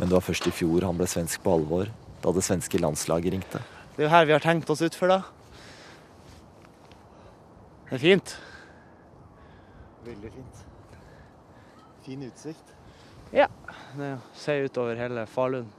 Men 0.00 0.10
det 0.10 0.16
var 0.16 0.24
først 0.26 0.48
i 0.50 0.52
fjor 0.52 0.82
han 0.82 0.98
ble 0.98 1.06
svensk 1.08 1.44
på 1.44 1.52
alvor, 1.54 1.92
da 2.24 2.32
det 2.34 2.42
svenske 2.42 2.80
landslaget 2.82 3.36
ringte. 3.36 3.60
Det 3.94 4.02
er 4.02 4.08
jo 4.08 4.10
her 4.16 4.26
vi 4.26 4.34
har 4.34 4.42
tenkt 4.42 4.72
oss 4.74 4.82
utfor, 4.82 5.12
da. 5.14 5.20
Det 7.86 7.94
er 7.94 8.02
fint. 8.02 8.34
Veldig 10.04 10.32
fint. 10.34 10.64
Fin 12.04 12.24
utsikt. 12.26 12.74
Ja. 13.30 13.46
Det 13.94 14.10
ser 14.34 14.66
utover 14.66 14.98
hele 14.98 15.22
Falun. 15.30 15.70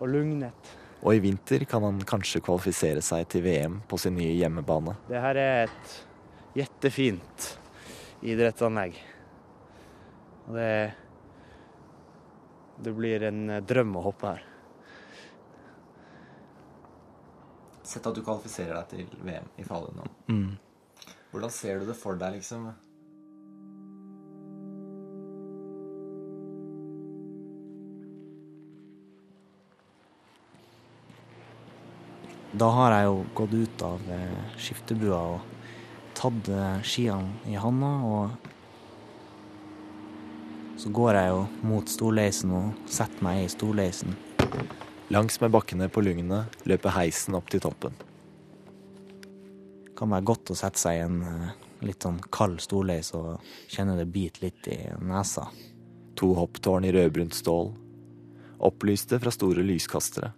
Og 0.00 0.10
Lugnet. 0.10 0.74
Og 1.04 1.14
i 1.14 1.20
vinter 1.20 1.64
kan 1.68 1.84
han 1.84 2.00
kanskje 2.08 2.40
kvalifisere 2.44 3.02
seg 3.04 3.26
til 3.30 3.44
VM 3.44 3.80
på 3.88 3.98
sin 4.00 4.16
nye 4.16 4.34
hjemmebane. 4.38 4.96
Det 5.10 5.20
her 5.20 5.38
er 5.40 5.66
et 5.66 5.96
jettefint 6.56 7.50
idrettsanlegg. 8.24 8.96
Og 10.46 10.56
det, 10.56 10.70
det 12.86 12.94
blir 12.96 13.26
en 13.28 13.58
drøm 13.66 13.96
å 13.98 14.04
hoppe 14.08 14.32
her. 14.34 14.46
Sett 17.86 18.06
at 18.08 18.16
du 18.16 18.24
kvalifiserer 18.24 18.80
deg 18.80 18.88
til 19.12 19.26
VM 19.26 19.52
i 19.60 19.66
Falun 19.66 20.00
nå. 20.00 20.08
Mm. 20.32 21.12
Hvordan 21.30 21.52
ser 21.54 21.82
du 21.82 21.90
det 21.90 21.98
for 21.98 22.18
deg, 22.18 22.40
liksom? 22.40 22.70
Da 32.56 32.70
har 32.72 32.94
jeg 32.94 33.04
jo 33.04 33.16
gått 33.36 33.52
ut 33.52 33.82
av 33.84 34.04
eh, 34.14 34.36
skiftebua 34.56 35.16
og 35.34 35.40
tatt 36.16 36.46
eh, 36.48 36.78
skiene 36.86 37.52
i 37.52 37.56
handa, 37.60 37.90
og 38.00 38.30
så 40.80 40.88
går 40.96 41.18
jeg 41.18 41.34
jo 41.34 41.42
mot 41.68 41.92
storleisen 41.92 42.54
og 42.56 42.88
setter 42.88 43.24
meg 43.26 43.42
i 43.42 43.50
storleisen. 43.52 44.16
Langs 45.12 45.36
med 45.42 45.52
bakkene 45.52 45.90
på 45.92 46.00
Lugnet 46.06 46.64
løper 46.64 46.96
heisen 46.96 47.36
opp 47.36 47.52
til 47.52 47.60
toppen. 47.66 47.92
Det 49.84 49.92
kan 50.00 50.12
være 50.16 50.28
godt 50.32 50.52
å 50.52 50.56
sette 50.56 50.80
seg 50.80 50.92
i 50.96 51.04
en 51.04 51.20
eh, 51.28 51.52
litt 51.84 52.08
sånn 52.08 52.22
kald 52.32 52.64
storleis 52.64 53.12
og 53.18 53.36
kjenne 53.68 53.98
det 54.00 54.08
biter 54.08 54.48
litt 54.48 54.64
i 54.72 54.80
nesa. 55.04 55.44
To 56.16 56.32
hopptårn 56.40 56.88
i 56.88 56.96
rødbrunt 56.96 57.36
stål. 57.36 57.68
Opplyste 58.64 59.20
fra 59.20 59.28
store 59.34 59.60
lyskastere. 59.60 60.32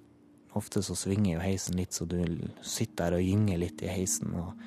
Ofte 0.58 0.82
så 0.82 0.96
svinger 0.98 1.36
jo 1.36 1.44
heisen 1.44 1.78
litt, 1.78 1.94
så 1.94 2.06
du 2.08 2.18
sitter 2.66 3.12
der 3.12 3.18
og 3.20 3.26
gynger 3.26 3.60
litt 3.62 3.82
i 3.86 3.90
heisen. 3.92 4.34
Og, 4.34 4.64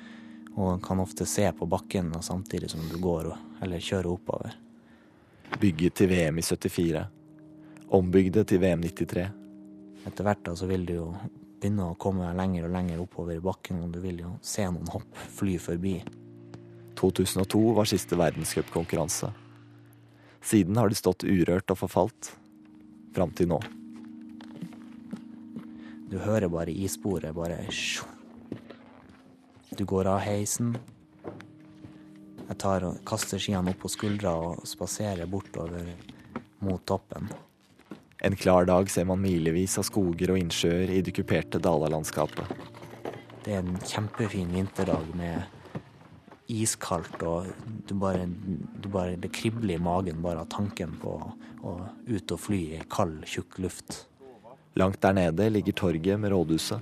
og 0.56 0.80
kan 0.84 1.02
ofte 1.02 1.26
se 1.28 1.44
på 1.52 1.68
bakken 1.68 2.14
samtidig 2.24 2.70
som 2.72 2.84
du 2.88 2.96
går 3.02 3.32
eller 3.62 3.82
kjører 3.82 4.08
oppover. 4.12 4.56
Bygget 5.60 6.00
til 6.00 6.08
VM 6.08 6.40
i 6.40 6.44
74. 6.46 7.04
Ombygde 7.92 8.44
til 8.48 8.62
VM 8.62 8.80
93. 8.88 9.26
Etter 10.08 10.26
hvert 10.26 10.42
da 10.46 10.56
så 10.56 10.66
vil 10.70 10.86
du 10.88 10.94
jo 10.96 11.10
begynne 11.60 11.90
å 11.92 11.98
komme 12.00 12.32
lenger 12.34 12.66
og 12.66 12.74
lenger 12.74 13.02
oppover 13.04 13.36
i 13.36 13.44
bakken, 13.44 13.84
og 13.84 13.92
du 13.94 14.00
vil 14.02 14.24
jo 14.24 14.32
se 14.42 14.64
noen 14.64 14.88
hopp 14.90 15.20
fly 15.36 15.58
forbi. 15.62 15.98
2002 16.98 17.62
var 17.76 17.90
siste 17.90 18.18
verdenscupkonkurranse. 18.18 19.30
Siden 20.42 20.80
har 20.80 20.90
det 20.90 20.98
stått 20.98 21.28
urørt 21.28 21.70
og 21.70 21.84
forfalt. 21.84 22.32
Fram 23.14 23.30
til 23.36 23.52
nå. 23.52 23.60
Du 26.12 26.18
hører 26.20 26.50
bare 26.52 26.72
issporet 26.76 27.32
bare. 27.32 27.62
Du 29.72 29.84
går 29.88 30.10
av 30.12 30.18
heisen. 30.20 30.74
Jeg 32.50 32.58
tar 32.60 32.84
og 32.84 32.98
kaster 33.08 33.40
skiene 33.40 33.72
opp 33.72 33.80
på 33.80 33.90
skuldra 33.94 34.34
og 34.36 34.66
spaserer 34.68 35.30
bortover 35.32 35.88
mot 36.60 36.84
toppen. 36.84 37.32
En 38.20 38.36
klar 38.36 38.68
dag 38.68 38.92
ser 38.92 39.08
man 39.08 39.24
milevis 39.24 39.78
av 39.80 39.88
skoger 39.88 40.34
og 40.34 40.42
innsjøer 40.42 40.92
i 40.92 41.00
det 41.00 41.16
kuperte 41.16 41.62
Dalalandskapet. 41.64 42.44
Det 43.42 43.56
er 43.56 43.64
en 43.64 43.80
kjempefin 43.80 44.52
vinterdag 44.52 45.08
med 45.16 45.72
iskaldt, 46.52 47.24
og 47.24 47.48
du 47.88 47.96
bare, 47.96 48.28
du 48.28 48.92
bare, 48.92 49.16
det 49.16 49.32
kribler 49.32 49.78
i 49.78 49.82
magen 49.82 50.20
bare 50.20 50.44
av 50.44 50.52
tanken 50.52 50.92
på 51.00 51.16
å 51.64 51.76
ut 52.04 52.36
og 52.36 52.48
fly 52.50 52.64
i 52.76 52.86
kald, 52.92 53.22
tjukk 53.24 53.62
luft. 53.64 54.02
Langt 54.74 55.00
der 55.00 55.12
nede 55.12 55.50
ligger 55.50 55.72
torget 55.72 56.20
med 56.20 56.32
rådhuset. 56.32 56.80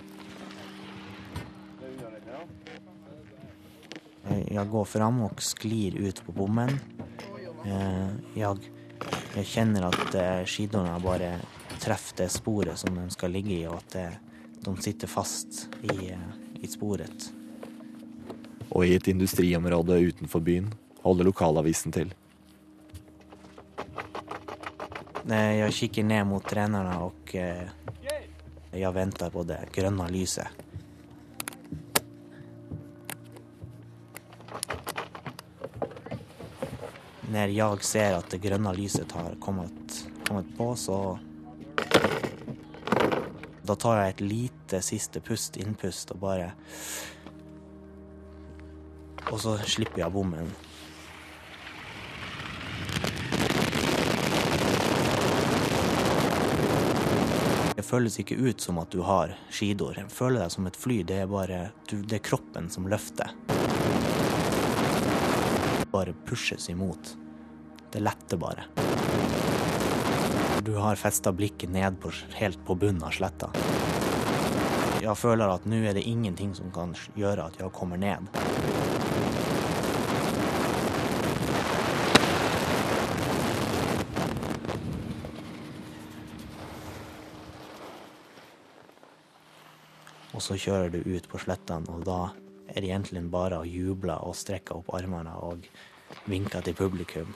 Jeg 4.51 4.69
går 4.71 4.85
fram 4.87 5.23
og 5.27 5.41
sklir 5.43 5.97
ut 5.99 6.21
på 6.27 6.33
bommen. 6.33 6.71
Eh, 7.67 8.11
jeg, 8.39 8.71
jeg 9.35 9.49
kjenner 9.51 9.89
at 9.89 10.15
eh, 10.15 10.45
skidorna 10.47 10.95
bare 11.03 11.33
treffer 11.83 12.23
det 12.23 12.29
sporet 12.33 12.79
som 12.79 12.95
de 12.95 13.09
skal 13.11 13.35
ligge 13.35 13.57
i, 13.57 13.67
og 13.67 13.81
at 13.81 13.97
det, 13.97 14.07
de 14.63 14.75
sitter 14.85 15.11
fast 15.11 15.67
i, 15.83 16.13
eh, 16.13 16.31
i 16.63 16.71
sporet. 16.71 17.31
Og 18.71 18.87
i 18.87 18.95
et 18.95 19.11
industriområde 19.11 19.99
utenfor 20.13 20.45
byen 20.47 20.71
holder 21.03 21.27
lokalavisen 21.27 21.95
til. 21.95 22.15
Jeg 25.29 25.73
kikker 25.77 26.07
ned 26.09 26.25
mot 26.25 26.45
trenerne, 26.49 26.97
og 27.05 27.35
jeg 27.35 28.95
venter 28.95 29.31
på 29.31 29.43
det 29.45 29.59
grønne 29.75 30.07
lyset. 30.09 30.49
Når 37.31 37.53
jeg 37.55 37.85
ser 37.87 38.17
at 38.17 38.31
det 38.33 38.41
grønne 38.43 38.73
lyset 38.75 39.13
har 39.15 39.37
kommet, 39.43 40.01
kommet 40.27 40.49
på, 40.57 40.73
så 40.77 41.19
Da 43.71 43.77
tar 43.79 44.01
jeg 44.01 44.11
et 44.11 44.21
lite 44.21 44.81
siste 44.83 45.21
pust, 45.23 45.55
innpust, 45.57 46.11
og 46.11 46.19
bare 46.21 46.51
Og 49.31 49.39
så 49.39 49.59
slipper 49.63 50.03
jeg 50.03 50.13
bommen. 50.13 50.51
Føles 57.91 58.21
ikke 58.23 58.39
ut 58.39 58.63
som 58.63 58.79
at 58.79 58.93
du 58.95 59.01
har 59.03 59.33
skidor. 59.51 59.99
Føler 60.15 60.45
deg 60.45 60.53
som 60.55 60.69
et 60.71 60.79
fly. 60.79 61.01
Det 61.07 61.23
er 61.25 61.31
bare 61.31 61.63
det 61.91 62.21
er 62.21 62.23
kroppen 62.23 62.71
som 62.71 62.87
løfter. 62.91 63.33
Bare 65.91 66.15
pushes 66.29 66.69
imot. 66.71 67.17
Det 67.91 68.03
letter 68.03 68.39
bare. 68.39 68.69
Du 70.63 70.77
har 70.77 71.01
festa 71.01 71.33
blikket 71.33 71.73
ned 71.73 71.99
på, 72.01 72.13
helt 72.39 72.61
på 72.67 72.77
bunnen 72.79 73.03
av 73.03 73.17
sletta. 73.17 73.51
Jeg 75.01 75.17
føler 75.17 75.51
at 75.51 75.65
nå 75.67 75.81
er 75.81 75.97
det 75.97 76.05
ingenting 76.07 76.53
som 76.55 76.71
kan 76.75 76.93
gjøre 77.19 77.49
at 77.49 77.59
jeg 77.59 77.73
kommer 77.75 77.99
ned. 77.99 78.29
Og 90.41 90.45
så 90.45 90.55
kjører 90.57 90.89
du 90.89 91.03
ut 91.05 91.27
på 91.29 91.37
slettene, 91.37 91.85
og 91.93 92.07
da 92.09 92.31
er 92.73 92.81
det 92.81 92.89
egentlig 92.89 93.21
bare 93.29 93.59
å 93.61 93.67
juble 93.69 94.15
og 94.25 94.33
strekke 94.33 94.73
opp 94.73 94.87
armene 94.97 95.35
og 95.45 95.67
vinke 96.33 96.63
til 96.65 96.73
publikum. 96.79 97.35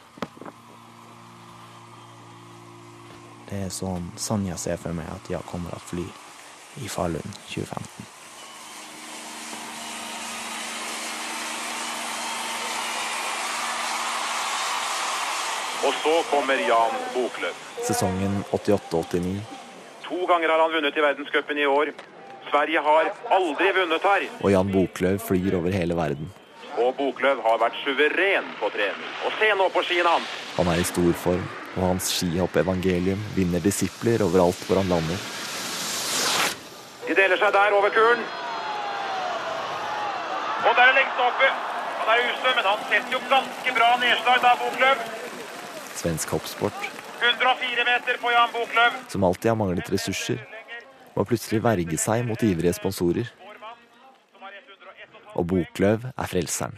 Det 3.51 3.59
er 3.67 3.69
sånn, 3.69 4.07
Sanja 4.17 4.57
ser 4.57 4.81
for 4.81 4.97
meg 4.97 5.11
at 5.13 5.29
jeg 5.29 5.45
kommer 5.51 5.75
til 5.75 5.77
å 5.77 5.89
fly 5.91 6.07
i 6.81 6.89
Falun 6.89 7.37
2015. 7.51 8.09
Og 15.85 16.01
så 16.01 16.17
kommer 16.33 16.65
Jan 16.73 16.99
Boklöv. 17.13 17.63
Sesongen 17.85 18.41
88-89. 18.49 19.37
To 20.09 20.25
ganger 20.33 20.57
har 20.57 20.65
han 20.65 20.77
vunnet 20.79 20.97
i 20.97 21.09
verdenscupen 21.11 21.61
i 21.61 21.69
år. 21.69 21.93
Sverige 22.51 22.81
har 22.81 23.11
aldri 23.31 23.73
vunnet 23.77 24.03
her. 24.03 24.25
Og 24.41 24.51
Jan 24.53 24.73
Boklöv 24.73 25.19
flyr 25.19 25.57
over 25.59 25.71
hele 25.75 25.97
verden. 25.97 26.31
Og 26.79 26.95
Boklöv 26.99 27.43
har 27.43 27.59
vært 27.63 27.77
suveren 27.85 28.47
på 28.61 28.71
trening. 28.75 29.11
Og 29.27 29.33
se 29.39 29.51
nå 29.59 29.69
på 29.75 29.83
skiene 29.87 30.11
hans! 30.17 30.31
Han 30.57 30.71
er 30.73 30.81
i 30.83 30.87
stor 30.87 31.13
form, 31.25 31.45
og 31.77 31.83
hans 31.89 32.09
skihoppevangelium 32.17 33.21
vinner 33.37 33.63
disipler 33.63 34.23
overalt 34.27 34.61
hvor 34.67 34.81
han 34.83 34.91
lander. 34.91 35.21
De 37.09 37.15
deler 37.15 37.39
seg 37.39 37.53
der 37.55 37.77
over 37.79 37.93
kuren. 37.95 38.25
Og 40.65 40.73
der 40.79 40.87
er 40.91 40.97
lengst 40.99 41.21
oppe. 41.21 41.51
Han 42.01 42.11
er 42.15 42.27
ustø, 42.31 42.51
men 42.57 42.67
han 42.71 42.83
setter 42.91 43.13
jo 43.17 43.21
ganske 43.31 43.75
bra 43.79 43.91
nedslag 44.03 44.43
da, 44.45 44.55
Boklöv. 44.61 45.05
Svensk 45.95 46.35
hoppsport, 46.35 46.89
104 47.21 47.85
meter 47.91 48.19
på 48.21 48.33
Jan 48.35 48.51
Boklöv. 48.53 48.99
som 49.09 49.25
alltid 49.25 49.51
har 49.51 49.57
manglet 49.57 49.93
ressurser, 49.93 50.39
må 51.15 51.25
plutselig 51.25 51.63
verge 51.65 51.99
seg 52.01 52.27
mot 52.27 52.43
ivrige 52.43 52.75
sponsorer. 52.77 53.31
Og 55.35 55.47
Bokløv 55.51 56.11
er 56.15 56.31
frelseren. 56.31 56.77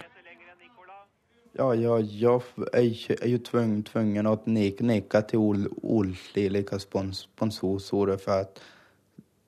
Ja, 1.56 1.70
ja, 1.72 1.96
ja, 1.98 2.34
jeg 2.76 3.16
er 3.16 3.28
jo 3.30 3.38
tvungen, 3.40 3.82
til 3.84 4.26
å 4.28 4.34
nikke 4.46 5.22
til 5.24 6.80
spons, 6.80 7.22
sponsorer 7.32 8.18
For 8.20 8.42
at 8.44 8.60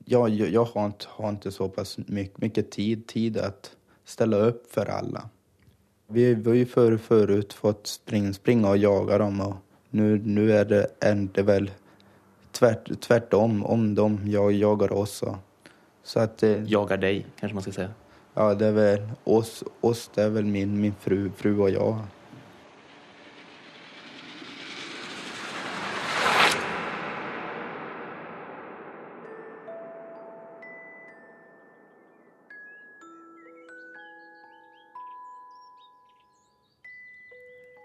ja, 0.08 0.22
jeg, 0.26 0.52
jeg 0.54 0.64
har, 0.72 0.88
ikke, 0.88 1.10
har 1.18 1.34
ikke 1.36 1.52
såpass 1.52 1.98
mycket, 2.08 2.38
mycket 2.40 2.70
tid, 2.70 3.04
tid 3.06 3.36
å 3.36 3.50
ställa 4.08 4.46
opp 4.48 4.64
for 4.72 4.88
alle. 4.88 5.26
Vi 6.08 6.34
vi 6.34 6.50
har 6.50 6.56
ju 6.56 6.66
för, 6.66 6.96
förut 6.96 7.52
fått 7.52 7.86
spring, 7.86 8.34
springa 8.34 8.70
och 8.70 8.78
jaga 8.78 9.18
dem 9.18 9.54
nu, 9.90 10.18
nu 10.24 10.52
är 10.52 10.64
det, 10.64 10.86
är 11.00 11.28
det 11.34 11.42
tvärt, 12.58 13.00
tvärtom 13.00 13.64
om 13.64 13.94
de 13.94 14.20
jag 14.26 14.52
jagar 14.52 14.92
oss. 14.92 15.24
Så 16.02 16.20
att, 16.20 16.42
eh, 16.42 16.62
Jagar 16.64 16.96
dig, 16.96 17.26
kanske 17.40 17.54
man 17.54 17.62
ska 17.62 17.72
säga. 17.72 17.90
ja, 18.34 18.54
det 18.54 18.66
är 18.66 18.72
väl 18.72 19.08
oss, 19.24 19.64
oss 19.80 20.10
det 20.14 20.22
är 20.22 20.28
väl 20.28 20.44
min, 20.44 20.80
min 20.80 20.94
fru, 21.00 21.30
fru 21.36 21.58
och 21.58 21.70
jag. 21.70 21.98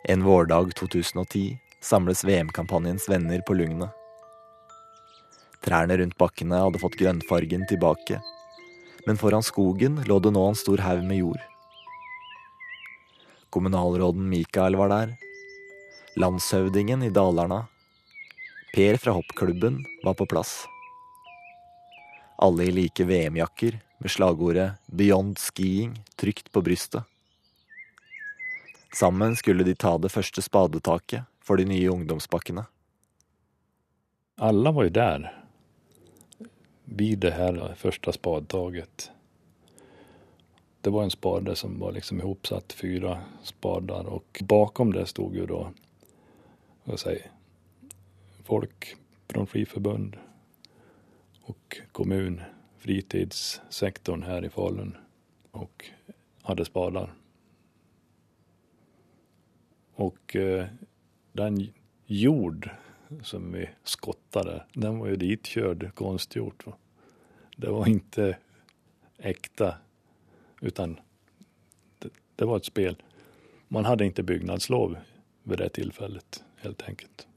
En 0.05 0.23
vårdag 0.23 0.75
2010 0.75 1.57
samles 1.81 2.23
VM-kampanjens 2.23 3.09
venner 3.09 3.41
på 3.41 3.53
Lugnet. 3.53 4.02
Trærne 5.63 5.95
rundt 5.97 6.17
bakkene 6.19 6.59
hadde 6.59 6.81
fått 6.81 6.97
grønnfargen 6.99 7.63
tilbake, 7.69 8.19
men 9.07 9.19
foran 9.19 9.45
skogen 9.45 10.01
lå 10.09 10.19
det 10.19 10.33
nå 10.35 10.43
en 10.49 10.59
stor 10.59 10.83
haug 10.83 11.03
med 11.07 11.21
jord. 11.21 11.39
Kommunalråden 13.53 14.25
Mikael 14.27 14.75
var 14.75 14.91
der. 14.91 15.13
Landshøvdingen 16.19 17.03
i 17.05 17.11
Dalarna. 17.13 17.67
Per 18.73 18.97
fra 18.97 19.13
hoppklubben 19.15 19.79
var 20.03 20.17
på 20.19 20.25
plass. 20.25 20.65
Alle 22.41 22.65
i 22.67 22.73
like 22.73 23.05
VM-jakker 23.05 23.77
med 24.01 24.11
slagordet 24.11 24.73
'Beyond 24.91 25.37
Skiing' 25.37 26.01
trygt 26.17 26.51
på 26.51 26.61
brystet. 26.61 27.03
Sammen 28.93 29.35
skulle 29.35 29.63
de 29.63 29.75
ta 29.75 29.97
det 29.97 30.11
første 30.11 30.41
spadetaket 30.41 31.23
for 31.41 31.57
de 31.57 31.65
nye 31.65 31.89
ungdomsbakkene. 31.89 32.65
Alle 34.37 34.71
var 34.71 34.83
jo 34.83 34.89
där 34.89 35.42
vid 36.85 37.19
det 37.19 37.31
här 37.31 37.73
första 37.75 38.11
spadtaget. 38.11 39.11
Det 40.81 40.89
var 40.89 41.03
en 41.03 41.11
spade 41.11 41.55
som 41.55 41.79
var 41.79 41.91
liksom 41.91 42.19
ihopsatt, 42.19 42.73
fyra 42.73 43.21
spadar 43.43 44.03
och 44.03 44.41
bakom 44.43 44.93
det 44.93 45.05
stod 45.05 45.35
ju 45.35 45.45
då, 45.45 45.71
vad 46.83 46.99
säger, 46.99 47.31
folk 48.43 48.95
från 49.27 49.47
skiförbund 49.47 50.17
och 51.41 51.77
kommun, 51.91 52.41
fritidssektorn 52.77 54.23
här 54.23 54.45
i 54.45 54.49
Falun 54.49 54.97
och 55.51 55.85
hade 56.41 56.65
spadar. 56.65 57.13
Och 59.95 60.35
eh, 60.35 60.67
den 61.31 61.67
jord 62.05 62.69
som 63.23 63.51
vi 63.51 63.69
skottade, 63.83 64.63
den 64.73 64.99
var 64.99 65.07
ju 65.07 65.15
ditkörd 65.15 65.95
konstgjort. 65.95 66.65
Va? 66.65 66.73
Det 67.57 67.69
var 67.69 67.87
inte 67.87 68.37
äkta, 69.17 69.75
utan 70.61 70.99
det 72.35 72.45
var 72.45 72.57
ett 72.57 72.65
spel. 72.65 72.95
Man 73.67 73.85
hade 73.85 74.05
inte 74.05 74.23
byggnadslov 74.23 74.97
vid 75.43 75.57
det 75.57 75.69
tillfället 75.69 76.43
helt 76.55 76.81
enkelt. 76.81 77.27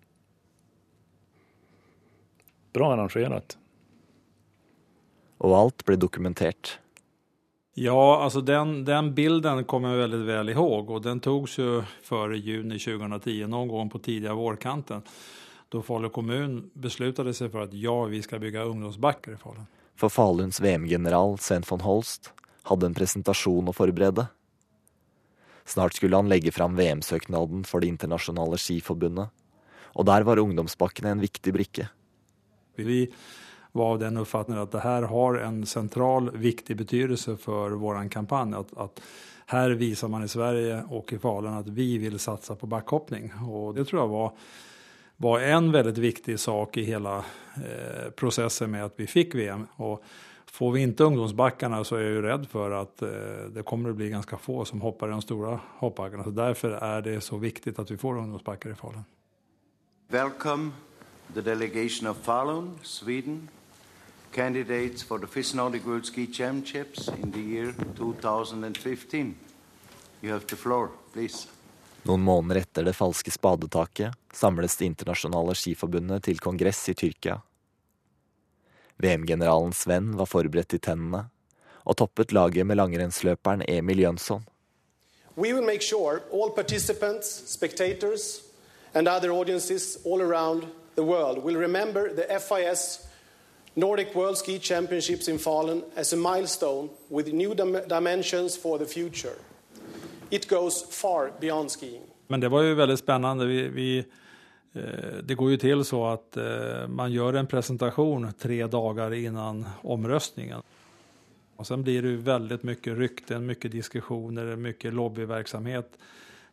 Bra 2.73 2.93
arrangerat. 2.93 3.59
Og 5.39 5.57
alt 5.57 5.85
ble 5.85 5.97
dokumentert. 5.97 6.79
Ja, 7.75 8.23
alltså 8.23 8.41
den, 8.41 8.85
den 8.85 9.15
bilden 9.15 9.65
kommer 9.65 9.89
jag 9.89 9.97
väldigt 9.97 10.21
väl 10.21 10.49
ihåg 10.49 10.91
och 10.91 11.03
den 11.03 11.21
togs 11.21 11.59
ju 11.59 11.83
före 12.03 12.39
juni 12.39 12.79
2010, 12.79 13.47
någon 13.47 13.69
gång 13.69 13.91
på 13.91 13.99
tidiga 13.99 14.35
vårkanten. 14.35 15.03
Då 15.69 15.83
Falu 15.83 16.09
kommun 16.09 16.71
beslutade 16.75 17.35
sig 17.35 17.51
för 17.51 17.61
att 17.61 17.73
ja, 17.73 18.05
vi 18.05 18.23
ska 18.23 18.39
bygga 18.39 18.63
ungdomsbackar 18.63 19.33
i 19.33 19.37
Falun. 19.37 19.67
For 19.97 20.09
Faluns 20.09 20.61
VM-general 20.61 21.39
Sven 21.39 21.63
von 21.69 21.81
Holst 21.81 22.33
hadde 22.63 22.87
en 22.87 22.95
presentasjon 22.95 23.69
å 23.69 23.73
forberede. 23.75 24.27
Snart 25.67 25.97
skulle 25.97 26.17
han 26.17 26.29
legge 26.29 26.53
fram 26.53 26.77
VM-søknaden 26.77 27.65
for 27.65 27.81
Det 27.81 27.91
internasjonale 27.91 28.59
skiforbundet, 28.59 29.33
og 29.97 30.07
der 30.07 30.23
var 30.23 30.39
ungdomsbakkene 30.39 31.17
en 31.17 31.25
viktig 31.25 31.55
brikke. 31.57 31.89
Vi 32.77 33.07
var 33.73 33.97
av 33.97 33.99
den 33.99 34.21
oppfatningen 34.21 34.63
at 34.63 34.73
det 34.73 34.85
her 34.85 35.09
har 35.11 35.41
en 35.43 35.65
sentral, 35.67 36.31
viktig 36.31 36.77
betydelse 36.77 37.37
for 37.41 37.75
vår 37.81 38.05
kampanje. 38.13 38.63
At, 38.63 38.77
at, 38.77 39.03
her 39.47 39.77
viser 39.79 40.11
man 40.11 40.25
i 40.27 40.31
Sverige 40.31 40.81
og 40.91 41.13
i 41.15 41.19
Falun 41.23 41.55
at 41.61 41.69
vi 41.71 41.93
vil 42.03 42.19
satse 42.19 42.57
på 42.59 42.67
backhoppning. 42.67 43.31
Og 43.47 43.77
det 43.77 43.87
tror 43.87 44.03
jeg 44.03 44.11
var, 44.11 44.33
var 45.17 45.41
en 45.41 45.73
väldigt 45.73 45.99
viktig 45.99 46.41
sak 46.41 46.77
i 46.77 46.83
hela 46.83 47.17
eh, 47.57 48.11
processen 48.17 48.71
med 48.71 48.85
att 48.85 48.95
vi 48.97 49.07
fick 49.07 49.35
VM. 49.35 49.67
Och 49.77 50.03
får 50.47 50.73
vi 50.73 50.81
inte 50.81 51.05
ungdomsbackarna 51.05 51.85
så 51.85 51.97
är 51.97 52.01
jag 52.01 52.11
ju 52.11 52.23
rädd 52.23 52.47
för 52.51 52.71
att 52.71 53.03
eh, 53.03 53.09
det 53.51 53.63
kommer 53.63 53.91
att 53.91 53.97
bli 53.97 54.09
ganska 54.09 54.37
få 54.37 54.65
som 54.65 54.81
hoppar 54.81 55.09
i 55.09 55.11
de 55.11 55.23
stora 55.23 55.61
hoppbackarna. 55.79 56.25
Så 56.25 56.31
därför 56.31 56.71
är 56.71 57.03
det 57.03 57.21
så 57.21 57.37
viktigt 57.37 57.79
att 57.79 57.91
vi 57.91 57.97
får 57.97 58.19
ungdomsbackar 58.19 58.71
i 58.71 58.75
Falun. 58.75 59.05
Welcome 60.09 60.71
the 61.35 61.41
delegation 61.41 62.11
of 62.11 62.17
Falun, 62.17 62.79
Sweden, 62.83 63.49
candidates 64.33 65.03
for 65.03 65.19
the 65.19 65.27
FIS 65.27 65.55
Nordic 65.55 65.85
World 65.85 66.05
Ski 66.05 66.27
Championships 66.27 67.11
in 67.23 67.33
the 67.33 67.41
year 67.41 67.75
2015. 67.97 69.35
You 70.21 70.33
have 70.33 70.47
the 70.47 70.57
floor, 70.57 70.89
please. 71.13 71.49
Noen 72.07 72.23
måneder 72.23 72.61
etter 72.61 72.85
det 72.87 72.93
falske 72.95 73.33
spadetaket 73.35 74.15
samles 74.33 74.77
Det 74.77 74.87
internasjonale 74.87 75.55
skiforbundet 75.59 76.23
til 76.29 76.39
kongress 76.39 76.85
i 76.89 76.95
Tyrkia. 76.95 77.41
VM-generalen 79.03 79.73
Sven 79.75 80.13
var 80.17 80.29
forberedt 80.31 80.77
i 80.77 80.79
tennene, 80.79 81.25
og 81.83 81.97
toppet 81.99 82.33
laget 82.33 82.67
med 82.67 82.79
langrennsløperen 82.79 83.65
Emil 83.69 84.05
Jønsson. 84.05 84.47
We 85.35 85.53
will 85.53 85.67
make 85.67 85.83
sure 85.83 86.23
all 86.33 86.51
participants, 86.51 87.43
spectators, 87.51 88.43
and 88.95 89.09
other 89.09 89.31
audiences 89.31 89.99
all 90.07 90.23
around 90.23 90.67
the 90.95 91.03
world 91.03 91.45
will 91.45 91.57
remember 91.57 92.09
the 92.09 92.39
FIS 92.39 93.01
Nordic 93.75 94.15
World 94.15 94.39
Ski 94.39 94.59
Championships 94.59 95.29
in 95.29 95.39
Falun 95.39 95.83
as 95.97 96.13
a 96.13 96.17
milestone 96.17 96.89
with 97.11 97.33
new 97.33 97.55
dimensjoner 97.55 98.57
for 98.57 98.79
the. 98.79 99.46
It 100.31 100.51
goes 100.51 100.91
far 100.91 101.33
beyond 101.41 101.71
skiing. 101.71 102.03
Men 102.27 102.41
det 102.41 102.49
var 102.49 102.63
ju 102.63 102.75
väldigt 102.75 102.99
spännande. 102.99 103.47
Vi, 103.47 103.69
vi, 103.69 103.99
eh, 104.73 104.83
det 105.25 105.35
går 105.35 105.51
ju 105.51 105.57
till 105.57 105.85
så 105.85 106.07
att 106.07 106.37
eh, 106.37 106.89
man 106.89 107.13
gör 107.13 107.35
en 107.35 107.47
presentation 107.47 108.33
tre 108.39 108.67
dagar 108.67 109.15
innan 109.15 109.69
omröstningen. 109.83 110.63
Och 111.57 111.67
sen 111.67 111.83
blir 111.83 112.03
det 112.03 112.09
jo 112.09 112.21
väldigt 112.21 112.63
mycket 112.63 112.99
rykten, 112.99 113.47
mycket 113.47 113.73
diskussioner, 113.73 114.57
mycket 114.57 114.95
lobbyverksamhet 114.95 115.99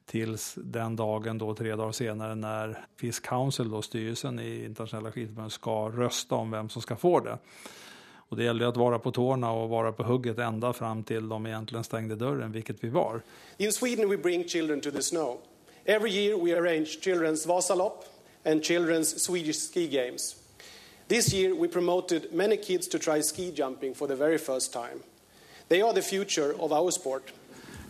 tills 0.05 0.53
den 0.57 0.95
dagen 0.95 1.37
då 1.37 1.55
tre 1.55 1.75
dagar 1.75 1.91
senare 1.91 2.35
när 2.35 2.85
FIS 2.97 3.19
Council, 3.19 3.69
då, 3.69 3.81
styrelsen 3.81 4.39
i 4.39 4.65
internationella 4.65 5.11
skidförbundet, 5.11 5.53
ska 5.53 5.89
rösta 5.89 6.35
om 6.35 6.51
vem 6.51 6.69
som 6.69 6.81
ska 6.81 6.95
få 6.95 7.19
det. 7.19 7.37
Och 8.33 8.37
det 8.37 8.43
gäller 8.43 8.65
att 8.65 8.77
vara 8.77 8.99
på 8.99 9.11
tårna 9.11 9.51
och 9.51 9.69
vara 9.69 9.91
på 9.91 10.03
hugget 10.03 10.39
ända 10.39 10.73
fram 10.73 11.03
till 11.03 11.29
de 11.29 11.45
egentligen 11.45 11.83
stängde 11.83 12.15
dörren, 12.15 12.51
vilket 12.51 12.83
vi 12.83 12.89
var. 12.89 13.21
In 13.57 13.73
Sweden 13.73 14.09
we 14.09 14.17
bring 14.17 14.47
children 14.47 14.81
to 14.81 14.91
the 14.91 15.01
snow. 15.01 15.37
Every 15.85 16.11
year 16.11 16.37
we 16.45 16.57
arrange 16.59 16.85
children's 17.01 17.47
Vasalopp 17.47 18.05
and 18.45 18.63
children's 18.63 19.23
Swedish 19.23 19.55
ski 19.55 19.87
games. 19.87 20.35
This 21.07 21.33
year 21.33 21.55
we 21.61 21.67
promoted 21.67 22.33
many 22.33 22.57
kids 22.57 22.87
to 22.87 22.97
try 22.97 23.21
ski 23.21 23.51
jumping 23.51 23.95
for 23.95 24.07
the 24.07 24.15
very 24.15 24.37
first 24.37 24.73
time. 24.73 24.99
They 25.67 25.81
are 25.81 25.93
the 25.93 26.01
future 26.01 26.55
of 26.59 26.71
our 26.71 26.91
sport. 26.91 27.31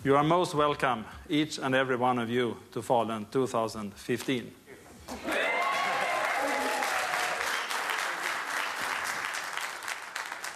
You 0.03 0.17
are 0.17 0.23
most 0.23 0.55
welcome, 0.55 1.05
each 1.29 1.59
and 1.59 1.75
every 1.75 1.95
one 1.95 2.23
of 2.23 2.29
you, 2.29 2.55
to 2.71 2.81
Falun 2.81 3.25
2015. 3.31 4.51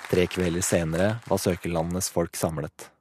Tre 0.07 0.27
kvelder 0.31 0.63
senere 0.63 1.15
var 1.27 1.37
søkerlandenes 1.37 2.09
folk 2.09 2.35
samlet. 2.39 2.91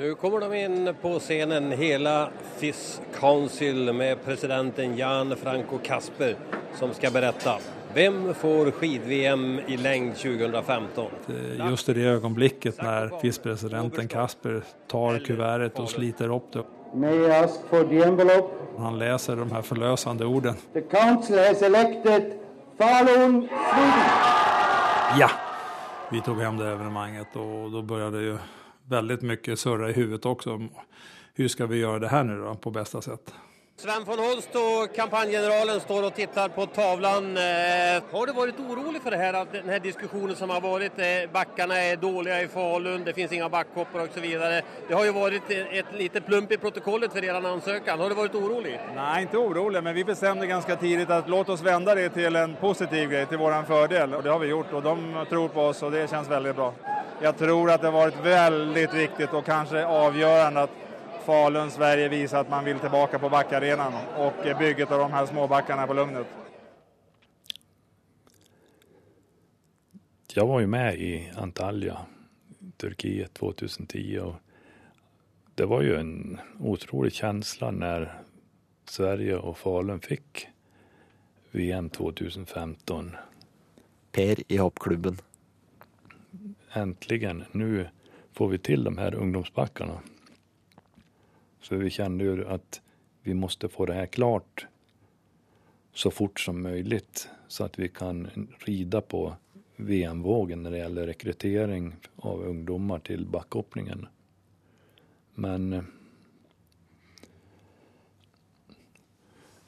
Nå 0.00 0.14
kommer 0.18 0.40
de 0.40 0.58
inn 0.64 0.88
på 1.02 1.12
scenen, 1.22 1.70
hele 1.76 2.14
FIS 2.58 3.00
Council 3.14 3.92
med 3.94 4.22
presidenten 4.24 4.96
Jan 4.98 5.36
Franco 5.36 5.78
Kasper 5.84 6.34
som 6.78 6.94
skal 6.94 7.12
berette. 7.12 7.58
Hvem 7.94 8.34
får 8.38 8.70
skid-VM 8.78 9.44
i 9.68 9.76
lengd 9.76 10.14
2015? 10.16 11.10
Just 11.58 11.90
i 11.90 11.96
det 11.98 12.06
øyeblikket 12.06 12.78
når 12.82 13.10
FIS-presidenten 13.20 14.08
Kasper 14.08 14.62
tar 14.90 15.18
kuvertet 15.26 15.78
og 15.82 15.90
sliter 15.90 16.30
opp 16.34 16.48
det. 16.54 16.64
May 16.94 17.26
I 17.26 17.30
ask 17.42 17.60
for 17.70 17.86
the 17.86 18.02
envelope? 18.06 18.56
Han 18.78 18.98
leser 18.98 19.42
de 19.42 19.46
her 19.52 19.62
forløsende 19.62 20.26
orden. 20.26 20.58
The 20.74 20.82
council 20.90 21.38
has 21.38 21.62
elected 21.62 22.34
Falun, 22.78 23.44
Sweden. 23.46 25.18
Ja! 25.18 25.30
Vi 26.12 26.20
tog 26.20 26.38
hem 26.40 26.56
det 26.56 26.68
evenemanget 26.68 27.36
och 27.36 27.70
då 27.70 27.82
började 27.82 28.22
ju 28.22 28.38
väldigt 28.84 29.22
mycket 29.22 29.58
surra 29.58 29.90
i 29.90 29.92
huvudet 29.92 30.26
också. 30.26 30.68
Hur 31.34 31.48
ska 31.48 31.66
vi 31.66 31.76
göra 31.76 31.98
det 31.98 32.08
här 32.08 32.24
nu 32.24 32.38
då 32.38 32.54
på 32.54 32.70
bästa 32.70 33.02
sätt? 33.02 33.34
Sven 33.80 34.04
von 34.04 34.18
Holst 34.18 34.56
og 34.60 34.90
kampanjgeneralen 34.92 35.78
står 35.80 36.10
og 36.10 36.12
tittar 36.12 36.50
på 36.52 36.66
tavlan. 36.68 37.30
Eh, 37.40 38.02
har 38.10 38.26
du 38.28 38.32
vært 38.36 38.58
orolig 38.60 39.00
for 39.00 39.14
det 39.14 39.20
her, 39.22 39.38
at 39.38 39.54
denne 39.54 39.78
diskusjonen 39.80 40.36
som 40.36 40.50
har 40.52 40.60
vært, 40.60 41.00
bakkene 41.32 41.78
er 41.86 41.96
dårlige 42.02 42.42
i 42.44 42.50
Falun, 42.52 43.06
det 43.06 43.14
finnes 43.16 43.32
inga 43.38 43.48
backhoppar 43.48 44.02
osv. 44.02 44.26
Det 44.26 44.92
har 44.92 45.06
jo 45.06 45.14
vært 45.16 45.48
et 45.54 45.94
lite 45.96 46.20
plump 46.26 46.52
i 46.52 46.58
protokollet 46.60 47.08
for 47.14 47.24
deres 47.24 47.48
ansøkning. 47.52 48.02
Har 48.02 48.12
du 48.12 48.18
vært 48.18 48.36
orolig? 48.42 48.74
Nei, 48.98 49.22
ikke 49.24 49.40
orolig, 49.46 49.82
men 49.88 49.96
vi 49.96 50.04
bestemte 50.12 50.50
ganske 50.52 50.76
tidlig 50.84 51.08
at 51.16 51.32
låt 51.32 51.54
oss 51.56 51.64
vende 51.64 51.96
det 51.96 52.10
til 52.18 52.36
en 52.36 52.58
positiv 52.60 53.08
grej, 53.14 53.30
til 53.32 53.40
våran 53.40 53.64
fordel. 53.64 54.18
Og 54.18 54.26
det 54.26 54.34
har 54.34 54.44
vi 54.44 54.52
gjort 54.52 54.76
Og 54.76 54.84
de 54.84 55.24
tror 55.32 55.48
på 55.56 55.66
oss 55.70 55.82
og 55.88 55.96
det 55.96 56.04
kjennes 56.04 56.28
veldig 56.28 56.54
bra. 56.60 56.68
Jeg 57.22 57.32
tror 57.40 57.72
at 57.72 57.80
det 57.80 57.88
har 57.88 57.96
vært 57.96 58.22
veldig 58.28 58.86
viktig 58.92 59.32
og 59.32 59.44
kanskje 59.48 59.88
avgjørende 59.88 60.68
att 60.68 60.89
Falun, 61.30 61.70
Sverige 61.70 62.08
viser 62.10 62.40
at 62.40 62.48
man 62.50 62.64
vil 62.64 62.80
tilbake 62.82 63.18
på 63.22 63.28
backarenan 63.30 63.94
og 64.18 64.42
bygget 64.58 64.90
av 64.90 65.04
de 65.04 65.12
her 65.12 65.26
små 65.30 65.46
backarna 65.46 65.86
på 65.86 65.94
Lugnet. 65.94 66.26
Jeg 70.34 70.46
var 70.46 70.60
jo 70.64 70.72
med 70.74 70.98
i 70.98 71.12
Antalya, 71.38 72.00
Turkiet 72.82 73.34
2010 73.38 74.02
og 74.24 74.34
det 75.54 75.70
var 75.70 75.86
jo 75.86 75.96
en 76.00 76.12
utrolig 76.58 77.14
følelse 77.14 77.70
når 77.78 78.10
Sverige 78.90 79.38
og 79.38 79.58
Falun 79.62 80.02
fikk 80.02 80.48
VM 81.54 81.94
2015. 81.94 83.14
Per 84.10 84.42
i 84.48 84.58
hoppklubben. 84.58 85.22
Endelig. 86.74 87.36
Nå 87.54 87.86
får 88.34 88.56
vi 88.56 88.58
til 88.58 88.90
de 88.90 88.98
her 88.98 89.14
ungdomsbackarna. 89.14 90.02
Så 91.60 91.76
vi 91.76 91.90
kände 91.90 92.24
ju 92.24 92.46
att 92.46 92.80
vi 93.22 93.34
måste 93.34 93.68
få 93.68 93.86
det 93.86 93.94
här 93.94 94.06
klart 94.06 94.66
så 95.92 96.10
fort 96.10 96.40
som 96.40 96.62
möjligt 96.62 97.28
så 97.48 97.64
att 97.64 97.78
vi 97.78 97.88
kan 97.88 98.48
rida 98.58 99.00
på 99.00 99.36
VM-vågen 99.76 100.62
när 100.62 100.70
det 100.70 100.78
gäller 100.78 101.06
rekrytering 101.06 101.96
av 102.16 102.42
ungdomar 102.42 102.98
till 102.98 103.26
backhoppningen. 103.26 104.06
Men 105.34 105.72
eh, 105.72 105.82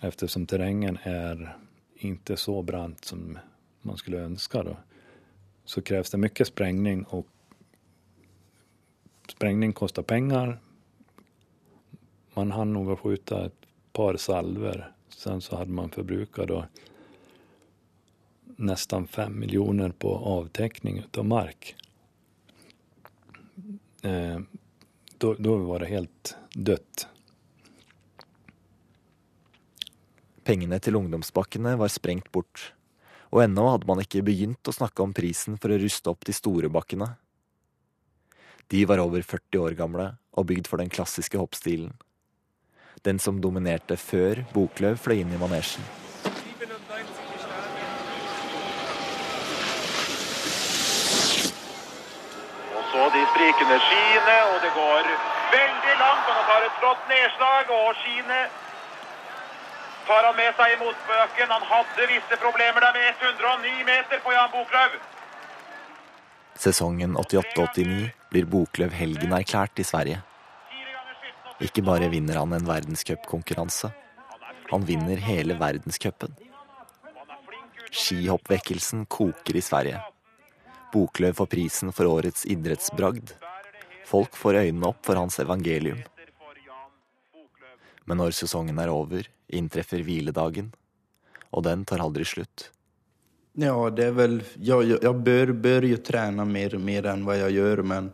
eftersom 0.01 0.47
terrängen 0.47 0.99
är 1.03 1.57
inte 1.95 2.37
så 2.37 2.63
brant 2.63 3.05
som 3.05 3.39
man 3.81 3.97
skulle 3.97 4.19
önska 4.19 4.63
då, 4.63 4.77
så 5.65 5.83
krävs 5.83 6.11
det 6.11 6.19
mycket 6.19 6.47
sprängning 6.47 7.05
och 7.05 7.27
sprängning 9.29 9.73
kostar 9.73 10.03
pengar 10.03 10.61
man 12.35 12.51
hann 12.51 12.73
nog 12.73 12.91
att 12.91 13.01
skjuta 13.01 13.47
ett 13.47 13.67
par 13.93 14.17
salver. 14.17 14.93
Sen 15.09 15.41
så 15.41 15.57
hade 15.57 15.73
man 15.73 15.91
förbrukat 15.91 16.49
då 16.49 16.65
nästan 18.57 19.07
fem 19.07 19.39
miljoner 19.39 19.91
på 19.91 20.17
avtäckning 20.17 21.05
av 21.17 21.25
mark. 21.25 21.77
Eh, 24.03 24.41
da, 25.19 25.35
da 25.35 25.57
var 25.57 25.79
det 25.79 25.87
helt 25.87 26.37
dødt. 26.53 27.07
Pengene 30.43 30.79
til 30.83 30.99
ungdomsbakkene 30.99 31.77
var 31.79 31.91
sprengt 31.93 32.33
bort, 32.35 32.73
og 33.31 33.45
ennå 33.45 33.69
hadde 33.71 33.87
man 33.87 34.03
ikke 34.03 34.25
begynt 34.27 34.67
å 34.67 34.75
snakke 34.75 35.05
om 35.05 35.15
prisen 35.15 35.59
for 35.63 35.71
å 35.71 35.79
ruste 35.79 36.11
opp 36.11 36.27
de 36.27 36.35
store 36.35 36.71
bakkene. 36.73 37.13
De 38.67 38.83
var 38.89 39.03
over 39.05 39.23
40 39.23 39.63
år 39.63 39.77
gamle 39.79 40.09
og 40.35 40.49
bygd 40.51 40.71
for 40.71 40.83
den 40.83 40.91
klassiske 40.91 41.39
hoppstilen. 41.39 41.93
Den 43.03 43.19
som 43.19 43.41
dominerte 43.43 43.97
før 43.99 44.45
Boklöv 44.55 45.01
fløy 45.03 45.25
inn 45.25 45.33
i 45.35 45.39
manesjen. 45.41 45.83
Og 52.77 52.85
så 52.93 53.09
de 53.17 53.25
sprikende 53.33 53.79
skiene, 53.89 54.37
og 54.53 54.59
det 54.63 54.73
går 54.79 55.11
veldig 55.57 55.97
langt. 56.05 56.25
og 56.31 56.35
Han 56.39 56.47
tar 56.51 56.69
et 56.69 56.79
flott 56.79 57.11
nedslag, 57.11 57.75
og 57.81 57.95
skiene 58.05 58.41
tar 60.07 60.23
han 60.31 60.37
med 60.39 60.55
seg 60.59 60.75
i 60.75 60.81
motbøken. 60.87 61.55
Han 61.59 61.71
hadde 61.75 62.11
visse 62.15 62.43
problemer 62.47 62.87
der 62.87 62.93
med 62.99 63.09
109 63.19 63.79
meter 63.93 64.23
på 64.25 64.39
Jan 64.39 64.53
Boklöv. 64.55 65.01
Sesongen 66.55 67.17
88-89 67.19 68.13
blir 68.31 68.47
Boklöv 68.47 68.95
helgenerklært 68.95 69.83
i 69.83 69.91
Sverige. 69.91 70.23
Ikke 71.63 71.83
bare 71.87 72.09
vinner 72.11 72.41
han 72.41 72.53
en 72.57 72.67
verdenscupkonkurranse, 72.67 73.93
han 74.73 74.87
vinner 74.89 75.21
hele 75.21 75.55
verdenscupen. 75.61 76.35
Skihoppvekkelsen 77.93 79.07
koker 79.07 79.57
i 79.57 79.61
Sverige. 79.61 80.01
Boklöv 80.93 81.33
får 81.33 81.47
prisen 81.47 81.93
for 81.93 82.09
årets 82.09 82.47
idrettsbragd. 82.47 83.35
Folk 84.09 84.37
får 84.37 84.63
øynene 84.63 84.89
opp 84.89 85.05
for 85.07 85.21
hans 85.21 85.39
evangelium. 85.41 86.01
Men 88.05 88.19
når 88.19 88.35
sesongen 88.37 88.81
er 88.81 88.91
over, 88.91 89.29
inntreffer 89.53 90.03
hviledagen, 90.03 90.73
og 91.53 91.65
den 91.69 91.85
tar 91.85 92.03
aldri 92.03 92.25
slutt. 92.27 92.71
Ja, 93.53 93.77
det 93.93 94.07
er 94.09 94.15
vel 94.17 94.39
Jeg, 94.57 94.89
jeg, 94.89 94.99
jeg 95.05 95.17
bør, 95.25 95.53
bør 95.53 95.85
jo 95.85 95.99
trene 96.01 96.45
mer, 96.49 96.79
mer 96.81 97.09
enn 97.13 97.25
hva 97.27 97.37
jeg 97.37 97.59
gjør, 97.59 97.83
men 97.85 98.09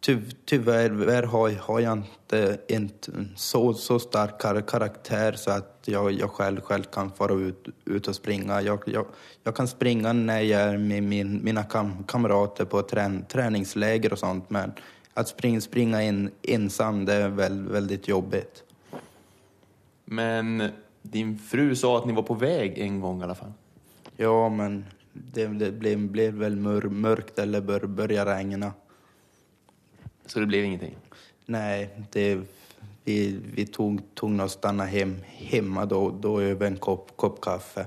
ty, 0.00 0.18
tyvärr 0.44 1.22
har, 1.22 1.50
har 1.50 1.80
jag 1.80 1.98
inte 1.98 2.58
en 2.68 2.90
så, 3.36 3.74
så 3.74 3.98
stark 3.98 4.40
karaktär 4.68 5.32
så 5.32 5.50
att 5.50 5.82
jag, 5.84 6.12
jag 6.12 6.30
själv, 6.30 6.60
själv 6.60 6.82
kan 6.82 7.10
fara 7.10 7.34
ut, 7.34 7.68
ut 7.84 8.08
och 8.08 8.14
springa. 8.14 8.62
Jag, 8.62 8.82
jag, 8.86 9.06
jag 9.44 9.56
kan 9.56 9.68
springa 9.68 10.12
när 10.12 10.40
jag 10.40 10.60
är 10.60 10.78
med 10.78 11.02
min, 11.02 11.44
mina 11.44 11.62
kam 11.62 12.04
kamrater 12.04 12.64
på 12.64 12.82
trän, 12.82 13.24
träningsläger 13.24 14.12
och 14.12 14.18
sånt, 14.18 14.50
men 14.50 14.72
att 15.14 15.28
springa, 15.28 15.60
springa 15.60 16.02
in 16.02 16.30
ensam, 16.42 17.04
det 17.04 17.14
är 17.14 17.28
väl, 17.28 17.68
väldigt 17.68 18.08
jobbigt. 18.08 18.62
Men 20.04 20.68
din 21.02 21.38
fru 21.38 21.76
sa 21.76 21.98
att 21.98 22.06
ni 22.06 22.12
var 22.12 22.22
på 22.22 22.34
väg 22.34 22.78
en 22.78 23.00
gång 23.00 23.20
i 23.20 23.24
alla 23.24 23.34
fall. 23.34 23.52
Ja, 24.16 24.48
men 24.48 24.84
det, 25.12 25.46
det 25.46 25.72
blev, 25.72 25.98
blev 25.98 26.34
väl 26.34 26.56
mörkt 26.56 27.38
eller 27.38 27.60
bör, 27.60 27.80
började 27.80 28.34
regna. 28.34 28.72
Så 30.30 30.40
det 30.40 30.46
blev 30.46 30.64
ingenting? 30.64 30.96
Nej, 31.46 31.90
det, 32.12 32.40
vi, 33.04 33.40
vi 33.54 33.66
tog, 33.66 34.00
tog 34.14 34.30
nog 34.30 34.50
stanna 34.50 34.84
hem, 34.84 35.16
hemma 35.24 35.86
då, 35.86 36.10
då 36.10 36.40
över 36.40 36.66
en 36.66 36.76
kopp, 36.76 37.16
kopp 37.16 37.40
kaffe. 37.40 37.86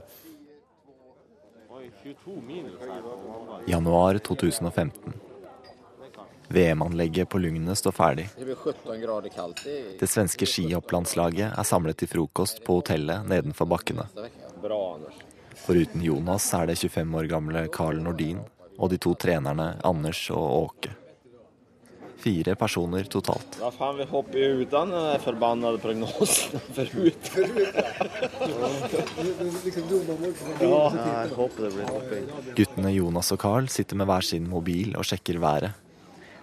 Januar 3.67 4.17
2015. 4.17 5.13
VM-anlegget 6.47 7.29
på 7.29 7.37
Lugnet 7.37 7.77
står 7.77 7.91
ferdig. 7.91 8.29
Det 8.37 8.45
blir 8.45 8.55
17 8.55 9.01
grader 9.01 9.29
kaldt. 9.29 9.63
Det 9.63 9.99
Det 9.99 10.07
svenske 10.07 10.45
skihopplandslaget 10.45 11.53
er 11.57 11.63
samlet 11.63 11.97
til 11.97 12.07
frokost 12.07 12.63
på 12.65 12.81
hotellet 12.81 13.23
nedenfor 13.27 13.65
bakkene. 13.65 14.03
Foruten 15.55 16.03
Jonas 16.03 16.53
er 16.53 16.67
det 16.67 16.75
25 16.77 17.15
år 17.17 17.23
gamle 17.31 17.67
Carl 17.67 18.03
Nordin 18.03 18.43
og 18.77 18.89
de 18.89 18.97
to 18.97 19.15
trenerne 19.15 19.77
Anders 19.83 20.29
og 20.31 20.63
Åke. 20.63 21.02
Fire 22.17 22.55
personer 22.55 23.07
totalt. 23.11 23.57
Hva 23.59 23.71
faen, 23.73 23.97
vi 23.99 24.05
hoppe 24.07 24.39
jo 24.39 24.61
uten 24.63 24.93
den 24.93 25.23
forbannede 25.23 25.79
prognosen 25.83 26.61
forut. 26.77 27.31
Guttene 32.55 32.91
Jonas 32.93 33.31
og 33.35 33.41
Carl 33.41 33.67
sitter 33.71 33.99
med 33.99 34.07
hver 34.09 34.25
sin 34.25 34.47
mobil 34.49 34.95
og 34.99 35.07
sjekker 35.07 35.39
været. 35.43 35.73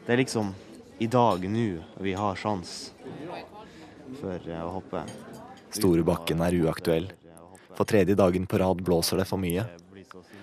Det 0.07 0.15
er 0.15 0.21
liksom 0.21 0.53
i 1.01 1.09
dag, 1.09 1.47
nå, 1.49 1.67
vi 2.05 2.13
har 2.13 2.37
sjans 2.37 2.91
for 4.21 4.37
eh, 4.37 4.61
å 4.61 4.75
hoppe. 4.75 5.05
Storebakken 5.73 6.43
er 6.45 6.57
uaktuell. 6.61 7.09
For 7.79 7.89
tredje 7.89 8.17
dagen 8.19 8.45
på 8.51 8.59
rad 8.61 8.83
blåser 8.85 9.23
det 9.23 9.29
for 9.31 9.41
mye. 9.41 9.65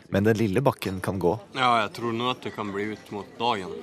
Men 0.10 0.24
den 0.24 0.38
lille 0.40 0.64
bakken 0.64 1.02
kan 1.04 1.20
gå. 1.20 1.34
Ja, 1.54 1.84
jeg 1.84 1.92
tror 1.98 2.16
nå 2.16 2.30
at 2.32 2.42
det 2.46 2.54
kan 2.56 2.72
bli 2.72 2.94
ut 2.96 3.12
mot 3.12 3.34
dagen. 3.38 3.74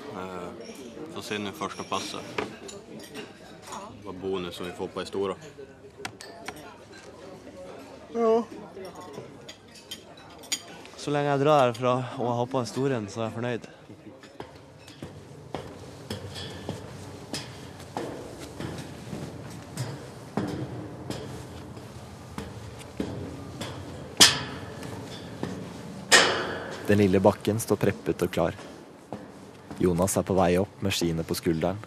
Får 1.15 1.23
se 1.23 1.39
nå 1.39 1.53
første 1.55 1.85
passet. 1.87 2.21
var 4.05 4.13
bonus 4.13 4.57
som 4.57 4.67
vi 4.67 4.73
får 4.73 4.89
på 4.89 5.01
ei 5.01 5.07
stora. 5.07 5.37
Ja. 8.15 8.43
Så 10.97 11.15
lenge 11.15 11.31
jeg 11.31 11.43
drar 11.45 11.69
herfra 11.69 11.95
og 12.19 12.35
har 12.41 12.51
på 12.51 12.61
en 12.61 12.67
stor 12.67 12.99
en, 12.99 13.09
så 13.09 13.23
er 13.23 13.31
jeg 13.31 13.37
fornøyd. 13.39 13.71
Den 26.87 27.01
lille 27.01 27.21
bakken 27.23 27.63
står 27.63 27.85
preppet 27.87 28.27
og 28.27 28.33
klar. 28.35 28.65
Jonas 29.79 30.17
er 30.17 30.23
på 30.23 30.37
vei 30.39 30.53
opp 30.61 30.83
med 30.85 30.95
skiene 30.95 31.25
på 31.27 31.35
skulderen. 31.35 31.81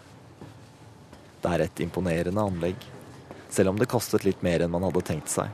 Det 1.40 1.52
er 1.54 1.64
et 1.64 1.80
imponerende 1.80 2.42
anlegg, 2.42 2.82
selv 3.48 3.72
om 3.72 3.78
det 3.80 3.88
kostet 3.88 4.26
litt 4.26 4.42
mer 4.44 4.64
enn 4.64 4.72
man 4.74 4.84
hadde 4.84 5.04
tenkt 5.08 5.32
seg. 5.32 5.48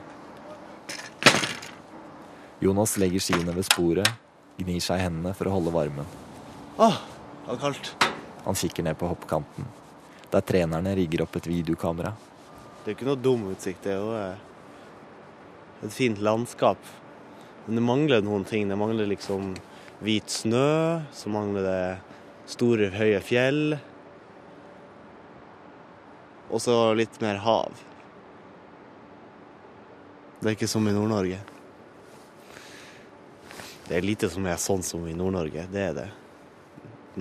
Jonas 2.59 2.97
legger 2.99 3.23
skiene 3.23 3.53
ved 3.55 3.67
sporet, 3.67 4.09
gnir 4.57 4.83
seg 4.83 4.99
i 4.99 5.05
hendene 5.05 5.35
for 5.37 5.47
å 5.47 5.55
holde 5.55 5.73
varmen. 5.75 6.07
Åh, 6.75 6.97
det 7.45 7.53
var 7.53 7.61
kaldt. 7.61 7.93
Han 8.45 8.57
kikker 8.57 8.83
ned 8.83 8.97
på 8.99 9.07
hoppkanten, 9.09 9.67
der 10.33 10.43
trenerne 10.43 10.95
rigger 10.97 11.23
opp 11.25 11.37
et 11.39 11.47
videokamera. 11.47 12.11
Det 12.83 12.91
er 12.91 12.93
jo 12.93 12.97
ikke 12.99 13.07
noe 13.07 13.21
dum 13.21 13.47
utsikt. 13.49 13.85
Det 13.85 13.95
er 13.95 14.01
jo 14.01 14.11
eh, 14.13 15.85
et 15.87 15.93
fint 15.93 16.19
landskap. 16.21 16.91
Men 17.65 17.79
det 17.79 17.85
mangler 17.85 18.25
noen 18.25 18.43
ting. 18.45 18.67
Det 18.69 18.77
mangler 18.77 19.09
liksom 19.09 19.55
hvit 20.05 20.29
snø, 20.29 21.01
så 21.15 21.31
mangler 21.33 21.65
det 21.65 21.79
store, 22.49 22.91
høye 22.93 23.19
fjell. 23.25 23.77
Og 26.51 26.61
så 26.61 26.77
litt 26.97 27.19
mer 27.23 27.41
hav. 27.43 27.83
Det 30.39 30.51
er 30.51 30.57
ikke 30.57 30.69
som 30.69 30.85
i 30.87 30.93
Nord-Norge. 30.93 31.39
Det 33.85 33.97
er 33.97 34.05
lite 34.05 34.29
som 34.33 34.45
er 34.49 34.61
sånn 34.61 34.83
som 34.85 35.05
i 35.09 35.13
Nord-Norge, 35.17 35.67
det 35.73 35.83
er 35.89 35.93
det. 35.97 36.07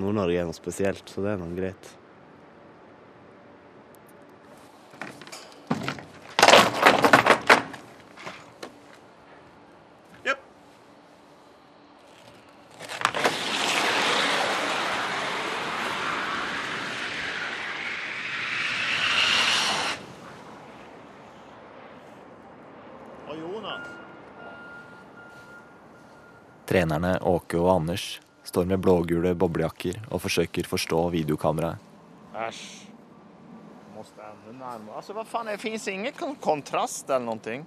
Nord-Norge 0.00 0.40
er 0.40 0.48
noe 0.48 0.56
spesielt, 0.56 1.08
så 1.08 1.24
det 1.24 1.34
er 1.34 1.40
noe 1.40 1.56
greit. 1.56 1.90
Trenerne 26.84 27.16
Åke 27.24 27.56
og 27.56 27.70
Anders 27.78 28.20
står 28.44 28.66
med 28.68 28.82
blågule 28.84 29.30
boblejakker 29.40 30.02
og 30.12 30.20
forsøker 30.20 30.66
forstå 30.68 30.98
videokameraet. 31.14 31.80
Æsj. 32.36 32.58
Må 33.94 34.02
ännu 34.04 34.52
nærmere. 34.58 34.96
Altså, 34.98 35.14
hva 35.16 35.22
faen, 35.24 35.48
det 35.48 35.62
fins 35.62 35.86
ingen 35.88 36.36
kontrast 36.44 37.08
eller 37.08 37.24
någonting. 37.24 37.64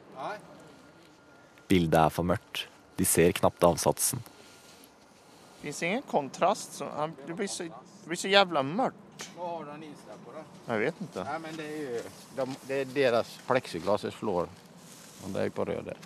Bildet 1.68 1.98
er 1.98 2.14
for 2.14 2.30
mørkt. 2.30 2.68
De 3.00 3.08
ser 3.10 3.34
knapt 3.40 3.66
avsatsen. 3.66 4.22
Det 4.22 5.64
fins 5.64 5.82
ingen 5.88 6.06
kontrast. 6.12 6.78
Det, 7.26 7.34
blir 7.34 7.50
så, 7.50 7.64
det 7.64 8.12
blir 8.12 8.22
så 8.22 8.30
jævla 8.30 8.62
mørkt. 8.62 9.26
Hva 9.34 9.50
har 9.56 9.66
den 9.72 9.88
inställd 9.88 10.22
på 10.28 10.36
da? 10.36 10.44
Jeg 10.68 10.84
vet 10.84 11.02
ikke. 11.08 11.26
Nei, 11.32 11.40
men 11.48 11.58
det 11.58 11.66
er 11.72 11.82
jo 11.88 12.06
de, 12.38 12.48
det 12.68 12.80
är 12.82 12.94
deras 13.00 13.34
plexiglas 13.48 14.06
slår. 14.20 14.46
Och 15.24 15.30
det 15.34 15.42
är 15.42 15.50
på 15.50 15.66
röda. 15.66 15.98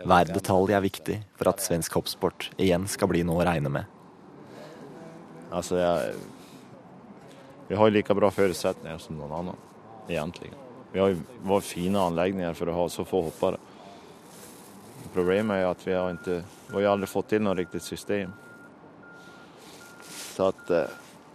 Hver 0.00 0.30
detalj 0.32 0.72
er 0.72 0.84
viktig 0.84 1.18
for 1.36 1.52
at 1.52 1.60
svensk 1.60 1.98
hoppsport 1.98 2.48
igjen 2.56 2.86
skal 2.88 3.10
bli 3.12 3.22
noe 3.28 3.42
å 3.42 3.46
regne 3.46 3.72
med. 3.72 3.98
Altså, 5.52 5.76
jeg, 5.76 6.14
Vi 7.68 7.76
har 7.76 7.90
like 7.90 8.14
bra 8.14 8.30
forutsetninger 8.30 8.98
som 8.98 9.16
noen 9.16 9.32
andre, 9.32 9.54
egentlig. 10.08 10.50
Vi 10.92 11.00
har 11.00 11.08
ju 11.08 11.60
fine 11.60 12.00
fina 12.24 12.54
for 12.54 12.68
å 12.68 12.72
ha 12.72 12.88
så 12.88 13.04
få 13.04 13.22
hoppere. 13.22 13.60
Problemet 15.12 15.56
er 15.56 15.70
at 15.70 15.86
vi 15.86 15.92
har 15.92 16.12
ikke 16.12 16.42
vi 16.72 16.84
har 16.84 16.92
aldri 16.92 17.06
fått 17.06 17.28
til 17.28 17.42
noe 17.44 17.54
riktig 17.54 17.82
system. 17.82 18.32
Så 20.36 20.46
att 20.46 20.70
eh, 20.70 20.84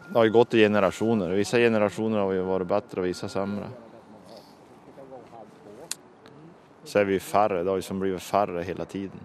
det 0.09 0.17
har 0.17 0.27
gått 0.27 0.53
i 0.53 0.59
generasjoner. 0.59 1.29
Visse 1.29 1.59
generasjoner 1.59 2.19
har 2.19 2.47
vært 2.47 2.67
bedre 2.67 3.03
og 3.03 3.05
vissa 3.05 3.29
sämre. 3.29 3.69
Så 6.87 6.99
är 6.99 7.05
vi 7.05 7.19
färre, 7.19 7.63
det 7.63 7.69
har 7.69 7.77
liksom 7.77 7.95
som 7.95 7.99
blivit 7.99 8.23
färre 8.23 8.63
hela 8.63 8.85
tiden. 8.85 9.19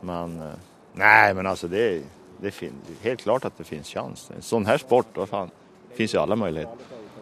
Men 0.00 0.40
eh, 0.40 0.52
nej, 0.92 1.34
men 1.34 1.46
alltså 1.46 1.68
det 1.68 2.02
det 2.40 2.62
är 2.62 2.70
helt 3.02 3.20
klart 3.20 3.44
att 3.44 3.58
det 3.58 3.64
finns 3.64 3.88
chans. 3.88 4.30
En 4.36 4.42
sån 4.42 4.66
här 4.66 4.78
sport, 4.78 5.06
vad 5.14 5.28
fan, 5.28 5.50
det 5.90 5.96
finns 5.96 6.14
ju 6.14 6.18
alla 6.18 6.36
möjligheter. 6.36 6.76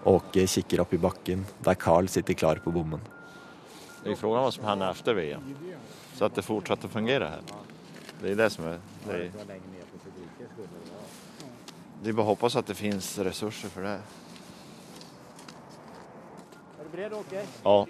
Åke 0.05 0.47
kikker 0.47 0.81
opp 0.81 0.93
i 0.93 0.99
bakken 0.99 1.47
der 1.59 1.75
Carl 1.75 2.09
sitter 2.09 2.35
klar 2.35 2.57
på 2.57 2.71
bommen. 2.71 3.01
Det 4.05 4.13
er 4.13 4.15
spørsmålet 4.15 4.45
hva 4.45 4.51
som 4.55 4.65
hender 4.65 4.91
efter 4.91 5.15
VM. 5.19 5.47
Så 6.15 6.25
at 6.29 6.37
det 6.37 6.45
fortsetter 6.47 6.87
å 6.87 6.93
fungere 6.93 7.27
her. 7.33 7.41
Det 8.21 8.31
er 8.31 8.37
det 8.39 8.51
som 8.55 8.69
er 8.71 8.79
Det 9.07 9.15
är, 9.15 9.31
det 12.03 12.11
är 12.11 12.33
at 12.33 12.57
att 12.57 12.67
det 12.67 12.75
finnes 12.75 13.19
ressurser 13.19 13.69
for 13.69 13.83
det. 13.83 14.01
Er 16.79 16.85
du 16.85 16.89
beredd 16.97 17.13
Åke? 17.13 17.47
Ja. 17.65 17.87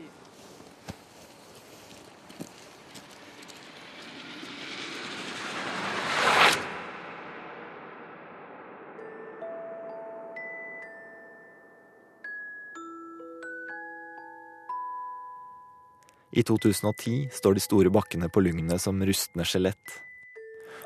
I 16.37 16.43
2010 16.43 17.29
står 17.33 17.55
de 17.55 17.61
store 17.65 17.91
bakkene 17.91 18.29
på 18.29 18.43
Lygnet 18.45 18.83
som 18.83 19.01
rustne 19.01 19.45
skjelett. 19.49 19.93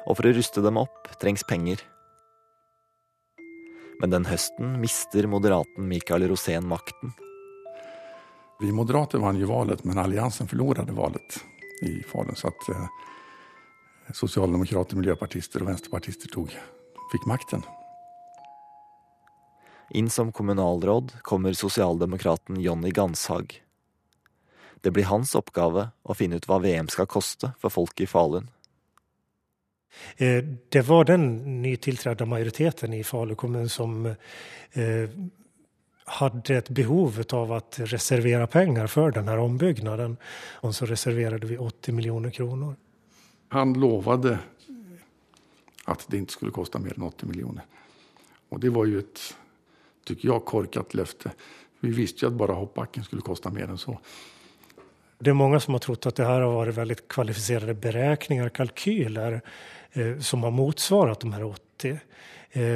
Og 0.07 0.15
for 0.15 0.29
å 0.29 0.35
ruste 0.37 0.63
dem 0.63 0.77
opp 0.79 1.09
trengs 1.19 1.43
penger. 1.43 1.81
Men 3.99 4.13
den 4.15 4.29
høsten 4.31 4.77
mister 4.79 5.27
moderaten 5.27 5.89
Mikael 5.91 6.29
Rosén 6.31 6.69
makten. 6.71 7.11
Vi 8.61 8.71
moderater 8.73 9.19
vann 9.19 9.41
jo 9.41 9.49
valet, 9.51 9.83
men 9.85 9.99
Alliansen 9.99 10.47
tapte 10.47 10.95
valet 10.95 11.41
i 11.83 11.97
Falun. 12.07 12.37
Så 12.39 12.53
at 12.53 12.69
eh, 12.71 12.87
sosialdemokrater, 14.15 15.01
miljøpartister 15.01 15.65
og 15.65 15.73
venstrepartister 15.73 16.31
tog, 16.31 16.55
fikk 17.11 17.27
makten. 17.27 17.65
Inn 19.99 20.13
som 20.15 20.31
kommunalråd 20.31 21.17
kommer 21.27 21.59
sosialdemokraten 21.59 22.63
Jonny 22.63 22.95
Ganshag. 22.95 23.59
Det 24.81 24.90
blir 24.90 25.05
hans 25.11 25.35
oppgave 25.35 25.90
å 26.03 26.16
finne 26.16 26.40
ut 26.40 26.49
hva 26.49 26.61
VM 26.62 26.88
skal 26.88 27.09
koste 27.11 27.53
for 27.61 27.71
folk 27.71 28.01
i 28.01 28.09
Falun. 28.09 28.49
Eh, 30.16 30.45
Det 30.71 30.83
var 30.87 31.05
den 31.05 31.62
nytiltredde 31.62 32.27
majoriteten 32.27 32.95
i 32.95 33.05
Falun 33.05 33.37
kommun 33.37 33.69
som 33.69 34.07
hadde 36.11 36.57
et 36.57 36.71
behov 36.75 37.21
av 37.33 37.53
å 37.55 37.61
reservere 37.90 38.47
penger 38.51 38.90
for 38.90 39.14
denne 39.14 39.31
här 39.31 39.38
ombyggnaden. 39.38 40.16
Och 40.62 40.75
så 40.75 40.87
reserverte 40.87 41.47
vi 41.47 41.59
80 41.59 41.93
millioner 41.93 42.31
kroner. 42.31 42.75
Han 43.49 43.75
lovade 43.75 44.38
at 45.85 46.07
det 46.09 46.23
ikke 46.23 46.37
skulle 46.37 46.55
koste 46.55 46.79
mer 46.83 46.97
enn 46.97 47.07
80 47.07 47.31
millioner. 47.31 47.66
Og 48.51 48.61
det 48.62 48.73
var 48.75 48.87
jo 48.87 49.01
et 49.03 49.23
tycker 50.07 50.29
jeg, 50.29 50.47
korkat 50.47 50.95
løfte. 50.99 51.33
Vi 51.81 51.93
visste 51.95 52.25
jo 52.25 52.31
at 52.31 52.38
bare 52.38 52.59
hoppbakken 52.59 53.07
skulle 53.07 53.27
koste 53.27 53.51
mer 53.55 53.71
enn 53.71 53.81
så. 53.81 53.97
Det 55.23 55.31
är 55.31 55.35
många 55.35 55.61
som 55.61 55.75
har 55.75 55.79
trott 55.79 56.07
att 56.07 56.17
det 56.17 56.25
här 56.25 56.41
har 56.41 56.53
varit 56.53 56.75
väldigt 56.75 57.09
kvalificerade 57.09 57.75
beräkningar, 57.75 58.49
kalkyler 58.49 59.41
eh, 59.93 60.19
som 60.19 60.43
har 60.43 60.51
motsvarat 60.51 61.21
de 61.21 61.33
här 61.33 61.45
80. 61.45 61.91
Eh, 61.91 61.99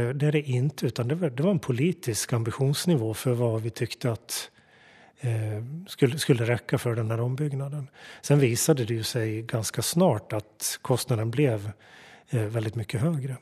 det 0.09 0.27
är 0.27 0.33
det 0.33 0.41
inte, 0.41 0.87
utan 0.87 1.09
det 1.09 1.15
var, 1.15 1.31
det 1.31 1.43
var 1.43 1.51
en 1.51 1.59
politisk 1.59 2.33
ambitionsnivå 2.33 3.15
för 3.15 3.33
vad 3.33 3.63
vi 3.63 3.71
tyckte 3.71 4.13
att 4.13 4.51
eh, 5.21 5.31
skulle, 5.87 6.19
skulle 6.19 6.45
räcka 6.45 6.79
för 6.79 6.95
den 6.95 7.11
här 7.11 7.21
ombyggnaden. 7.21 7.89
Sen 8.23 8.39
visade 8.39 8.85
det 8.85 8.95
ju 8.95 9.03
sig 9.03 9.43
ganska 9.43 9.83
snart 9.83 10.33
att 10.33 10.79
kostnaden 10.83 11.31
blev 11.31 11.71
eh, 12.29 12.41
väldigt 12.41 12.75
mycket 12.75 13.01
högre. 13.01 13.37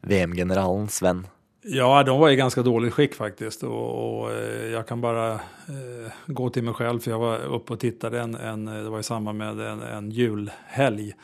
VM-generalen 0.00 0.88
Sven 0.88 1.26
Ja, 1.62 2.02
de 2.02 2.18
var 2.20 2.30
i 2.30 2.36
ganska 2.36 2.62
dåligt 2.62 2.94
skick 2.94 3.14
faktiskt. 3.14 3.62
Och, 3.62 4.20
och 4.20 4.32
eh, 4.32 4.66
jag 4.66 4.86
kan 4.86 5.00
bara 5.00 5.32
eh, 5.32 6.12
gå 6.26 6.50
till 6.50 6.62
mig 6.62 6.74
själv 6.74 7.00
för 7.00 7.10
jag 7.10 7.18
var 7.18 7.38
uppe 7.38 7.72
och 7.72 7.80
tittade 7.80 8.20
en, 8.20 8.34
en 8.34 8.64
det 8.64 8.90
var 8.90 9.00
i 9.00 9.02
samband 9.02 9.38
med 9.38 9.60
en, 9.60 9.82
en 9.82 10.10
julhelg. 10.10 11.14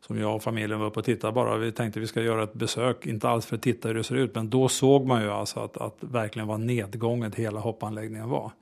Som 0.00 0.18
jag 0.18 0.36
och 0.36 0.42
familjen 0.42 0.80
var 0.80 0.86
uppe 0.86 0.98
och 0.98 1.04
tittade 1.04 1.32
bara. 1.32 1.56
Vi 1.56 1.72
tänkte 1.72 2.00
vi 2.00 2.06
ska 2.06 2.22
göra 2.22 2.42
ett 2.42 2.54
besök, 2.54 3.06
inte 3.06 3.28
alls 3.28 3.46
för 3.46 3.56
att 3.56 3.62
titta 3.62 3.88
hur 3.88 3.94
det 3.94 4.04
ser 4.04 4.14
ut. 4.14 4.34
Men 4.34 4.50
då 4.50 4.68
såg 4.68 5.06
man 5.06 5.22
ju 5.22 5.30
alltså 5.30 5.60
att, 5.60 5.76
att 5.76 5.96
verkligen 6.00 6.48
vad 6.48 6.60
nedgånget 6.60 7.34
hela 7.34 7.60
hoppanläggningen 7.60 8.28
var. 8.28 8.52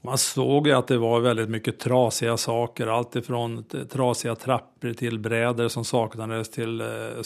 Man 0.00 0.18
såg 0.18 0.66
ju 0.66 0.72
att 0.72 0.86
det 0.86 0.98
var 0.98 1.20
väldigt 1.20 1.48
mycket 1.48 1.78
trasiga 1.78 2.36
saker. 2.36 2.86
Allt 2.86 3.16
ifrån 3.16 3.64
trasige 3.90 4.34
trappor 4.34 4.92
till 4.92 5.18
brädor 5.18 5.68
som 5.68 5.84
saknades 5.84 6.50
till 6.50 6.80
eh, 6.80 7.22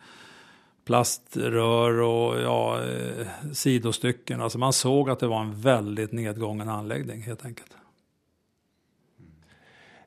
plaströr 0.86 2.02
och 2.02 2.42
ja, 2.42 2.84
eh, 2.84 3.28
sidostycken. 3.54 4.42
Alltså 4.42 4.58
man 4.58 4.74
såg 4.74 5.10
att 5.10 5.20
det 5.20 5.28
var 5.28 5.42
en 5.42 5.62
väldigt 5.62 6.12
nedgången 6.12 6.70
anläggning 6.70 7.22
helt 7.22 7.46
enkelt. 7.46 7.72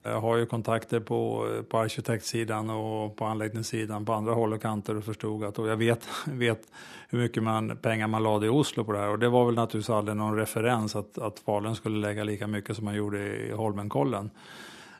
Jag 0.03 0.21
har 0.21 0.37
ju 0.37 0.47
kontakter 0.47 1.01
på, 1.01 1.49
på 1.69 1.79
arkitektsidan 1.79 2.71
och 2.71 3.17
på 3.17 3.25
anläggningssidan 3.25 4.05
på 4.05 4.13
andra 4.13 4.33
håll 4.33 4.53
och 4.53 4.63
kanter 4.63 4.97
och 4.97 5.05
förstod 5.05 5.45
att 5.45 5.59
och 5.59 5.69
jag 5.69 5.77
vet, 5.77 6.09
vet 6.27 6.61
hur 7.09 7.19
mycket 7.19 7.43
man, 7.43 7.77
pengar 7.77 8.07
man 8.07 8.23
lade 8.23 8.47
i 8.47 8.49
Oslo 8.49 8.85
på 8.85 8.93
det 8.93 8.99
här 8.99 9.09
och 9.09 9.19
det 9.19 9.29
var 9.29 9.47
väl 9.47 9.55
naturligtvis 9.55 9.91
aldrig 9.91 10.17
någon 10.17 10.37
referens 10.37 10.97
att, 10.97 11.19
att 11.19 11.39
Falun 11.39 11.77
skulle 11.77 11.99
lägga 11.99 12.25
lika 12.25 12.47
mycket 12.47 12.77
som 12.77 12.85
man 12.85 12.95
gjorde 12.95 13.19
i 13.19 13.53
Holmenkollen. 13.53 14.31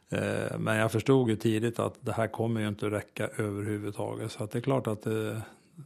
Eh, 0.09 0.59
Men 0.59 0.77
jag 0.77 0.93
förstod 0.93 1.31
ju 1.31 1.37
tidigt 1.37 1.79
att 1.79 1.95
det 2.01 2.13
här 2.13 2.27
kommer 2.27 2.61
ju 2.61 2.69
inte 2.69 2.87
å 2.87 2.91
räcka 2.91 3.29
överhuvudtaget. 3.37 4.33
Så 4.33 4.45
att 4.45 4.51
det 4.51 4.59
är 4.59 4.63
klart 4.63 4.87
att 4.87 5.03
det, 5.03 5.43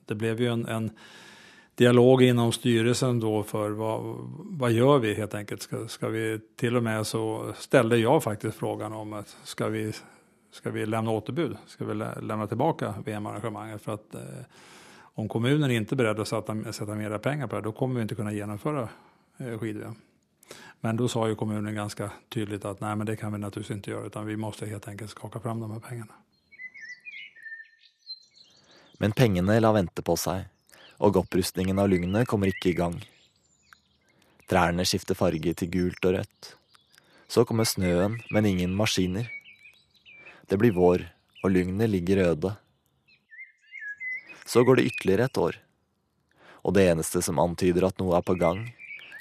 det 0.07 0.14
blev 0.14 0.40
ju 0.40 0.48
en, 0.48 0.66
en 0.66 0.90
dialog 1.74 2.22
inom 2.22 2.52
styrelsen 2.52 3.20
då 3.20 3.42
för 3.42 3.70
vad, 3.70 4.00
vad 4.50 4.72
gör 4.72 4.98
vi 4.98 5.14
helt 5.14 5.35
enkelt? 5.35 5.62
Ska, 5.62 5.88
ska 5.88 6.09
vi 6.09 6.40
till 6.57 6.76
och 6.76 6.83
med 6.83 7.07
så 7.07 7.52
ställde 7.57 7.96
jag 7.96 8.22
faktiskt 8.22 8.57
frågan 8.57 8.92
om 8.92 9.12
att 9.12 9.37
ska 9.44 9.68
vi, 9.68 9.92
ska 10.50 10.70
vi 10.70 10.87
lämna 10.87 11.11
återbud? 11.11 11.57
Ska 11.66 11.85
vi 11.85 11.94
lä, 11.94 12.46
tillbaka 12.48 12.94
VM-arrangemanget? 13.05 13.83
För 13.83 13.94
att 13.94 14.14
eh, 14.14 14.20
om 15.14 15.28
kommunen 15.28 15.70
inte 15.70 15.94
är 15.94 15.96
beredd 15.96 16.20
att 16.20 16.28
sätta, 16.28 16.72
sätta 16.72 16.94
mera 16.94 17.18
pengar 17.18 17.46
på 17.46 17.57
det, 17.57 17.62
då 17.62 17.72
kommer 17.72 17.94
vi 17.94 18.02
inte 18.02 18.14
kunna 18.14 18.33
genomföra 18.33 18.88
eh, 19.38 19.59
skid-VM. 19.59 19.94
Men 20.81 20.96
då 20.96 21.09
sa 21.09 21.28
ju 21.28 21.35
kommunen 21.35 21.74
ganska 21.74 22.11
tydligt 22.28 22.64
att 22.64 22.81
nej, 22.81 22.96
men 22.96 23.07
det 23.07 23.16
kan 23.16 23.33
vi 23.33 23.38
naturligtvis 23.38 23.76
inte 23.76 23.90
göra, 23.90 24.07
utan 24.07 24.26
vi 24.26 24.37
måste 24.37 24.66
helt 24.66 24.88
enkelt 24.88 25.11
skaka 25.11 25.40
fram 25.40 25.61
de 25.61 25.70
här 25.70 25.81
pengarna. 25.81 26.12
Men 29.03 29.12
pengene 29.19 29.57
lar 29.59 29.75
vente 29.75 30.03
på 30.07 30.15
seg, 30.15 30.45
og 31.03 31.17
opprustningen 31.19 31.81
av 31.83 31.88
Lygnet 31.91 32.29
kommer 32.31 32.53
ikke 32.53 32.71
i 32.71 32.77
gang. 32.79 33.01
Trærne 34.47 34.85
skifter 34.87 35.19
farge 35.19 35.55
til 35.59 35.71
gult 35.73 36.07
og 36.07 36.21
rødt. 36.21 36.51
Så 37.27 37.43
kommer 37.49 37.67
snøen, 37.67 38.21
men 38.31 38.47
ingen 38.47 38.77
maskiner. 38.79 39.27
Det 40.47 40.61
blir 40.61 40.77
vår, 40.77 41.03
og 41.43 41.51
Lygnet 41.51 41.90
ligger 41.90 42.23
øde. 42.29 42.55
Så 44.46 44.63
går 44.63 44.79
det 44.79 44.87
ytterligere 44.92 45.27
et 45.27 45.42
år. 45.48 45.59
Og 46.63 46.79
det 46.79 46.87
eneste 46.92 47.25
som 47.27 47.42
antyder 47.42 47.88
at 47.88 47.98
noe 47.98 48.15
er 48.21 48.23
på 48.23 48.38
gang, 48.38 48.69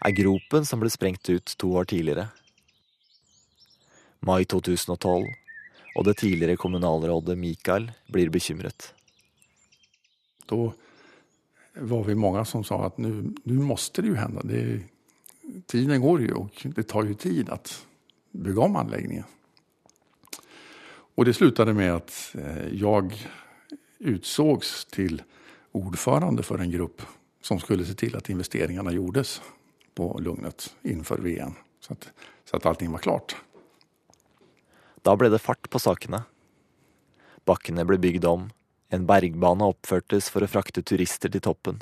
er 0.06 0.18
gropen 0.22 0.62
som 0.62 0.82
ble 0.82 0.94
sprengt 0.94 1.26
ut 1.34 1.58
to 1.58 1.74
år 1.74 1.90
tidligere. 1.90 2.30
Mai 4.22 4.46
2012, 4.46 5.26
og 5.98 6.06
det 6.06 6.20
tidligere 6.22 6.62
kommunalrådet 6.62 7.34
Mikael 7.34 7.90
blir 8.14 8.30
bekymret. 8.30 8.92
Då 10.52 10.74
var 11.74 12.04
vi 12.04 12.16
många 12.16 12.46
som 12.46 12.64
sa 12.64 12.86
att 12.86 12.98
nu, 12.98 13.34
nu 13.44 13.54
måste 13.54 14.02
det 14.02 14.08
ju 14.08 14.16
hända. 14.16 14.42
Det, 14.44 14.80
tiden 15.66 16.02
går 16.02 16.22
ju 16.22 16.34
och 16.34 16.68
det 16.76 16.84
tar 16.84 17.04
ju 17.04 17.14
tid 17.14 17.50
att 17.50 17.86
bygga 18.32 18.62
om 18.62 18.76
anläggningen. 18.76 19.24
Och 21.16 21.26
det 21.26 21.34
slutade 21.34 21.74
med 21.74 21.96
att 21.96 22.36
eh, 22.38 22.68
jag 22.68 23.28
utsågs 24.00 24.86
till 24.86 25.22
ordförande 25.72 26.44
för 26.44 26.60
en 26.60 26.72
grupp 26.72 27.02
som 27.42 27.60
skulle 27.60 27.86
se 27.86 27.94
till 27.94 28.16
att 28.16 28.30
investeringarna 28.30 28.92
gjordes 28.92 29.42
på 29.96 30.20
Lugnet 30.20 30.76
inför 30.82 31.18
VM. 31.18 31.54
Så 31.80 31.94
att, 31.94 32.10
så 32.46 32.58
att 32.58 32.66
allting 32.66 32.92
var 32.92 33.00
klart. 33.00 33.36
Da 35.02 35.16
ble 35.16 35.30
det 35.30 35.40
fart 35.40 35.70
på 35.70 35.80
sakene. 35.80 36.24
Bakkene 37.46 37.86
ble 37.86 37.98
bygd 37.98 38.26
om, 38.26 38.50
En 38.92 39.06
bergbane 39.08 39.70
oppførtes 39.72 40.28
for 40.32 40.44
å 40.44 40.50
frakte 40.52 40.84
turister 40.84 41.32
til 41.32 41.44
toppen. 41.44 41.80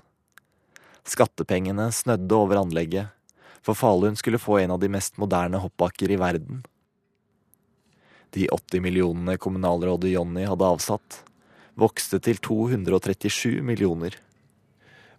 Skattepengene 1.10 1.88
snødde 1.96 2.38
over 2.38 2.62
anlegget, 2.62 3.16
for 3.66 3.74
Falun 3.76 4.16
skulle 4.20 4.40
få 4.40 4.60
en 4.62 4.76
av 4.76 4.80
de 4.84 4.92
mest 4.94 5.18
moderne 5.18 5.58
hoppbakker 5.64 6.12
i 6.14 6.20
verden. 6.22 6.62
De 8.30 8.46
80 8.46 8.86
millionene 8.86 9.38
kommunalrådet 9.42 10.14
Jonny 10.14 10.46
hadde 10.46 10.70
avsatt, 10.70 11.24
vokste 11.74 12.20
til 12.22 12.38
237 12.46 13.62
millioner. 13.66 14.14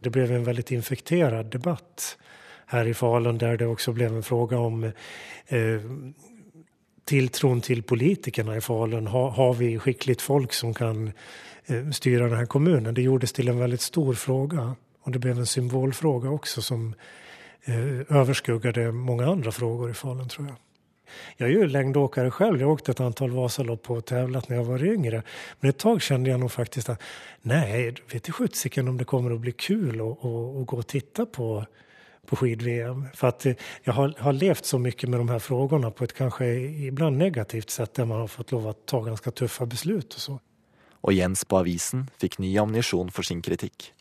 Det 0.01 0.13
ble 0.15 0.29
en 0.31 0.47
veldig 0.47 0.69
infekterad 0.79 1.51
debatt 1.53 2.15
her 2.71 2.87
i 2.87 2.95
Falun 2.95 3.41
der 3.43 3.59
det 3.59 3.67
også 3.67 3.93
ble 3.97 4.07
en 4.07 4.23
fråga 4.23 4.61
om 4.63 4.85
eh, 4.87 5.87
tilltron 7.11 7.61
til 7.67 7.83
politikerne 7.83 8.61
i 8.61 8.65
Falun. 8.65 9.11
Har, 9.11 9.33
har 9.37 9.55
vi 9.59 9.75
skikkelig 9.83 10.21
folk 10.23 10.55
som 10.55 10.75
kan 10.75 11.11
styra 11.93 12.29
den 12.29 12.39
här 12.39 12.47
kommunen? 12.47 12.95
Det 12.95 13.03
gjordes 13.03 13.33
till 13.33 13.49
en 13.49 13.59
väldigt 13.59 13.81
stor 13.81 14.15
fråga. 14.15 14.77
Och 15.03 15.11
det 15.11 15.19
blev 15.19 15.39
en 15.39 15.47
symbolfråga 15.47 16.31
också 16.31 16.63
som 16.63 16.95
eh, 17.65 18.17
överskuggade 18.17 18.93
många 18.93 19.27
andra 19.27 19.53
frågor 19.53 19.91
i 19.91 19.95
Falun 19.95 20.29
tror 20.29 20.47
jag. 20.47 20.57
Jag 21.37 21.49
är 21.49 21.53
ju 21.53 21.67
längdåkare 21.67 22.31
själv. 22.31 22.61
Jag 22.61 22.71
åkte 22.71 22.91
ett 22.91 23.01
antal 23.01 23.31
Vasalopp 23.31 23.91
och 23.91 24.05
tävlat 24.05 24.49
när 24.49 24.57
jag 24.57 24.65
var 24.65 24.85
yngre. 24.85 25.23
Men 25.61 25.71
ett 25.71 25.79
tag 25.79 26.03
kände 26.03 26.31
jag 26.31 26.41
nog 26.41 26.53
faktiskt 26.53 26.89
att 26.89 27.03
nej, 27.43 27.95
vet 28.13 28.25
du 28.25 28.33
sjuttsiken 28.33 28.89
om 28.89 28.99
det 28.99 29.05
kommer 29.05 29.31
att 29.31 29.41
bli 29.41 29.53
kul 29.53 30.01
att, 30.01 30.25
att, 30.25 30.57
att 30.61 30.67
gå 30.67 30.77
och 30.77 30.87
titta 30.87 31.27
på 31.27 31.67
på 32.27 32.37
skid-VM. 32.37 33.07
För 33.15 33.29
att 33.29 33.47
eh, 33.47 33.55
jag 33.83 33.93
har, 33.93 34.15
har 34.19 34.33
levt 34.33 34.65
så 34.65 34.79
mycket 34.79 35.09
med 35.09 35.21
de 35.21 35.29
här 35.29 35.39
frågorna 35.39 35.91
på 35.91 36.05
ett 36.05 36.13
kanske 36.13 36.47
ibland 36.61 37.17
negativt 37.17 37.71
sätt 37.71 37.95
där 37.95 38.05
man 38.05 38.21
har 38.21 38.27
fått 38.27 38.53
lov 38.53 38.69
att 38.69 38.87
ta 38.87 39.01
ganska 39.01 39.31
tuffa 39.31 39.67
beslut 39.67 40.15
och 40.15 40.21
så. 40.21 40.41
Og 41.03 41.17
Jens 41.17 41.45
på 41.49 41.63
avisen 41.63 42.09
fikk 42.21 42.39
ny 42.43 42.53
ammunisjon 42.61 43.13
for 43.15 43.27
sin 43.27 43.41
kritikk. 43.43 43.93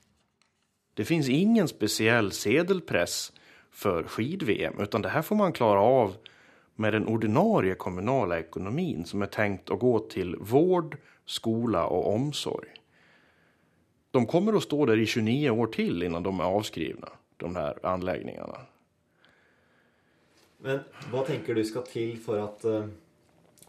Det 1.00 1.06
fins 1.08 1.30
ingen 1.32 1.70
spesiell 1.72 2.34
sedelpress 2.36 3.30
for 3.72 4.08
skid-VM, 4.12 4.82
utan 4.84 5.06
det 5.06 5.14
her 5.14 5.24
får 5.24 5.40
man 5.40 5.56
klare 5.56 5.80
av 5.80 6.18
med 6.80 6.94
den 6.94 7.08
ordinarie 7.08 7.76
kommunale 7.76 8.40
ekonomin 8.40 9.06
som 9.08 9.24
er 9.24 9.32
tenkt 9.32 9.72
å 9.72 9.78
gå 9.80 9.94
til 10.12 10.36
vård, 10.40 10.98
skola 11.28 11.86
og 11.88 12.08
omsorg. 12.14 12.68
De 14.12 14.26
kommer 14.26 14.56
å 14.56 14.64
stå 14.64 14.86
der 14.90 15.00
i 15.00 15.08
29 15.08 15.52
år 15.54 15.72
til 15.76 16.04
innan 16.04 16.26
de 16.26 16.34
er 16.34 16.48
avskrivne, 16.60 17.12
de 17.40 17.52
her 17.56 17.80
anläggningarna. 17.86 18.64
Men 20.66 20.82
hva 21.12 21.24
tenker 21.28 21.56
du 21.56 21.64
skal 21.64 21.86
til 21.88 22.18
for 22.20 22.42
at, 22.44 22.66
eh, 22.66 22.90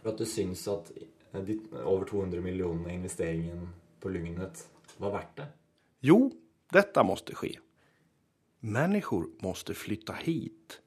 for 0.01 0.13
at 0.13 0.19
du 0.19 0.27
syns 0.27 0.67
at 0.71 0.91
de 1.33 1.59
over 1.85 2.05
200 2.05 2.41
millionene 2.41 2.95
investeringen 2.95 3.69
på 4.01 4.09
Lugnet 4.09 4.69
var 4.97 5.11
verdt 5.11 5.37
det? 5.37 5.47
Jo, 6.01 6.33
detta 6.73 7.03
måste 7.03 7.35
ske. 7.35 7.59
Människor 8.61 9.29
måste 9.39 9.75
flytta 9.75 10.13
hit 10.13 10.81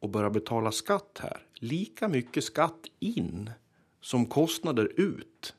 och 0.00 0.10
börja 0.10 0.30
betala 0.30 0.72
skatt 0.72 1.20
här. 1.22 1.46
Lika 1.54 2.08
mycket 2.08 2.44
skatt 2.44 2.86
in 2.98 3.50
som 4.00 4.26
kostnader 4.26 5.00
ut. 5.00 5.54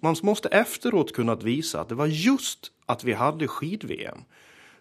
Man 0.00 0.16
måste 0.22 0.48
efteråt 0.48 1.12
kunne 1.12 1.34
visa 1.34 1.80
att 1.80 1.88
det 1.88 1.94
var 1.94 2.06
just 2.06 2.72
att 2.86 3.04
vi 3.04 3.12
hade 3.12 3.48
skid-VM 3.48 4.18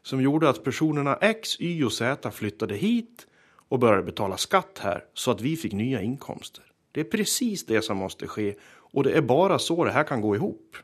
som 0.02 0.22
gjorde 0.22 0.50
att 0.50 0.64
personerna 0.64 1.16
X, 1.16 1.62
Y 1.62 1.84
och 1.84 1.94
Z 1.94 2.32
flyttade 2.32 2.76
hit 2.76 3.28
och 3.68 3.80
började 3.80 4.04
betala 4.04 4.38
skatt 4.38 4.80
här 4.82 5.06
så 5.14 5.32
att 5.32 5.42
vi 5.42 5.58
fick 5.58 5.74
nya 5.74 6.02
inkomster. 6.02 6.64
Det 6.96 7.02
är 7.02 7.06
precis 7.06 7.66
det 7.66 7.82
som 7.82 7.98
måste 7.98 8.28
ske 8.28 8.56
och 8.68 9.04
det 9.04 9.12
är 9.12 9.22
bara 9.22 9.60
så 9.60 9.86
det 9.86 9.92
här 9.92 10.04
kan 10.04 10.22
gå 10.22 10.36
ihop. 10.36 10.78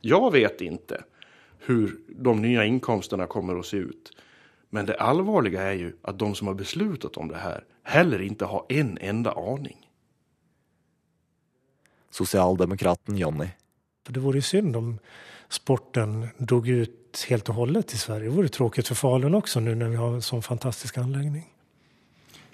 Jag 0.00 0.32
vet 0.32 0.60
inte 0.60 1.04
hur 1.58 2.00
de 2.08 2.42
nya 2.42 2.64
inkomsterna 2.64 3.26
kommer 3.26 3.58
att 3.58 3.66
se 3.66 3.76
ut. 3.76 4.16
Men 4.70 4.86
det 4.86 4.94
allvarliga 4.94 5.62
är 5.62 5.72
ju 5.72 5.96
att 6.02 6.18
de 6.18 6.34
som 6.34 6.46
har 6.46 6.54
beslutat 6.54 7.16
om 7.16 7.28
det 7.28 7.36
här 7.36 7.64
heller 7.82 8.22
inte 8.22 8.44
har 8.44 8.66
en 8.68 8.98
enda 9.00 9.32
aning. 9.32 9.90
Sosialdemokraten 12.10 13.16
Jonny. 13.16 13.48
Det 14.08 14.20
vore 14.20 14.38
ju 14.38 14.42
synd 14.42 14.76
om 14.76 14.98
sporten 15.48 16.28
dog 16.38 16.68
ut 16.68 17.26
helt 17.28 17.48
och 17.48 17.54
hållet 17.54 17.94
i 17.94 17.96
Sverige. 17.96 18.24
Det 18.24 18.36
vore 18.36 18.48
tråkigt 18.48 18.88
för 18.88 18.94
Falun 18.94 19.34
också 19.34 19.60
nu 19.60 19.74
när 19.74 19.88
vi 19.88 19.96
har 19.96 20.08
en 20.08 20.22
sån 20.22 20.42
fantastisk 20.42 20.98
anläggning. 20.98 21.59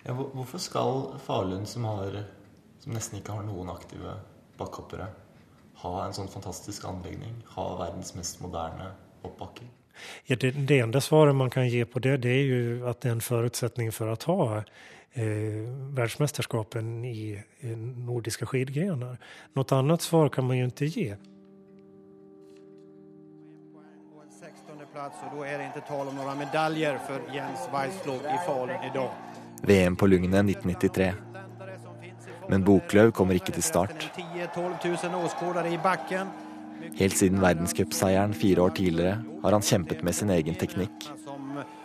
Ja, 0.06 0.14
hvorfor 0.14 0.58
skal 0.58 1.18
Falun, 1.18 1.66
som, 1.66 1.84
har, 1.84 2.20
som 2.78 2.94
nesten 2.94 3.18
ikke 3.18 3.34
har 3.34 3.46
noen 3.46 3.72
aktive 3.72 4.14
backhoppere, 4.58 5.08
ha 5.82 5.94
en 6.04 6.14
sånn 6.14 6.30
fantastisk 6.30 6.86
anlegning? 6.86 7.34
Ha 7.56 7.64
verdens 7.80 8.14
mest 8.14 8.38
moderne 8.40 8.92
oppbakking? 9.26 9.72
Ja, 10.28 10.36
det, 10.36 10.52
det 10.68 10.78
enda 10.84 11.00
svaret 11.02 11.34
man 11.34 11.50
kan 11.50 11.66
ge 11.68 11.82
på 11.88 11.98
det, 12.04 12.20
det 12.22 12.34
er 12.36 12.44
jo 12.46 12.60
at 12.86 13.00
det 13.02 13.10
er 13.10 13.16
en 13.16 13.24
forutsetning 13.24 13.90
for 13.96 14.12
å 14.12 14.18
ta 14.20 14.36
eh, 14.60 15.64
världsmästerskapen 15.96 17.00
i, 17.08 17.32
i 17.66 17.74
nordiske 17.80 18.46
skidgrenar. 18.46 19.16
Noe 19.58 19.80
annet 19.80 20.06
svar 20.06 20.30
kan 20.30 20.46
man 20.46 20.60
jo 20.60 20.70
ikke 20.70 20.92
ge. 20.92 21.16
plats 24.96 25.18
og 25.26 25.34
da 25.36 25.42
er 25.44 25.58
det 25.60 25.64
ikke 25.70 25.88
tal 25.90 26.08
om 26.08 26.14
noen 26.16 26.38
medaljer 26.40 26.96
for 27.04 27.26
Jens 27.34 27.66
Weisslog 27.72 28.22
i 28.32 28.38
Falun 28.46 28.86
idag. 28.86 29.44
VM 29.62 29.96
på 29.96 30.06
Lugnet 30.06 30.44
1993. 30.44 31.12
Men 32.48 32.64
Boklöv 32.64 33.10
kommer 33.10 33.34
ikke 33.34 33.52
til 33.52 33.62
start. 33.62 34.10
10-12 34.16 35.08
000 35.10 35.24
åskådare 35.24 35.72
i 35.72 35.78
backen. 35.78 36.30
Helt 36.96 37.16
siden 37.16 37.40
verdenscupseieren 37.40 38.34
fire 38.34 38.62
år 38.62 38.70
tidligere 38.70 39.22
har 39.42 39.52
han 39.52 39.62
kjempet 39.62 40.02
med 40.02 40.14
sin 40.14 40.30
egen 40.30 40.54
teknikk. 40.54 41.10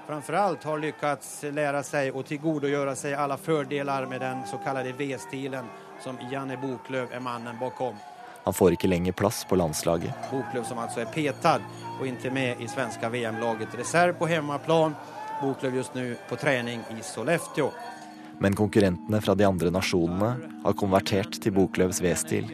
Framfor 0.07 0.33
alt 0.33 0.63
har 0.63 0.79
lyckats 0.79 1.43
lære 1.55 1.83
seg 1.87 2.15
å 2.15 2.23
tilgodegjøre 2.27 2.95
seg 2.99 3.15
alle 3.15 3.37
fordeler 3.39 4.07
med 4.11 4.21
den 4.21 4.41
såkalte 4.49 4.91
V-stilen 4.97 5.69
som 6.03 6.17
Janne 6.31 6.57
Boklöv 6.59 7.13
er 7.13 7.23
mannen 7.23 7.59
bakom. 7.59 7.95
Han 8.43 8.53
får 8.53 8.75
ikke 8.75 8.89
lenger 8.89 9.13
plass 9.13 9.45
på 9.49 9.55
landslaget. 9.55 10.11
Boklöv 10.31 10.65
som 10.67 10.81
altså 10.81 11.03
er 11.03 11.13
petad 11.13 11.63
og 11.99 12.07
ikke 12.07 12.33
med 12.33 12.61
i 12.61 12.67
svenske 12.67 13.09
VM-laget. 13.09 13.75
Reserv 13.77 14.17
på 14.19 14.27
hemmaplan. 14.27 14.95
Boklöv 15.41 15.75
just 15.75 15.93
nu 15.93 16.15
på 16.29 16.35
träning 16.35 16.79
i 16.99 17.03
Sollefteå. 17.03 17.71
Men 18.39 18.55
konkurrentene 18.55 19.21
fra 19.21 19.35
de 19.35 19.45
andre 19.45 19.69
nasjonene 19.69 20.35
har 20.63 20.73
konvertert 20.73 21.41
til 21.41 21.53
Boklövs 21.53 22.01
V-stil. 22.01 22.47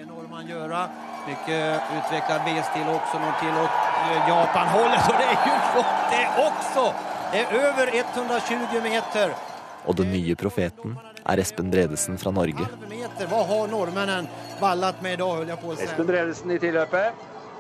Mycket 1.28 1.82
utvecklad 1.98 2.42
V-stil 2.46 2.88
också, 2.88 3.20
når 3.20 3.34
till 3.40 3.56
åt 3.64 3.78
eh, 4.04 4.30
Japan-hållet 4.30 5.08
och 5.08 5.16
det 5.22 5.28
är 5.36 5.40
ju 5.50 5.56
flott 5.72 6.00
det 6.12 6.28
också! 6.48 6.94
Det 7.32 7.40
är 7.40 7.54
över 7.54 7.88
120 7.96 8.82
meter. 8.84 9.34
Og 9.88 9.96
den 9.96 10.12
nye 10.12 10.36
profeten 10.36 10.98
er 11.24 11.40
Espen 11.40 11.72
Bredesen 11.72 12.18
fra 12.20 12.32
Norge. 12.32 12.68
Hva 13.30 13.42
har 13.48 13.68
nordmennene 13.72 14.28
ballet 14.60 15.02
med 15.02 15.20
i 15.20 15.24
säga. 15.24 15.58
Espen 15.84 16.06
Bredesen 16.06 16.52
i 16.52 16.60
tilløpet. 16.60 17.14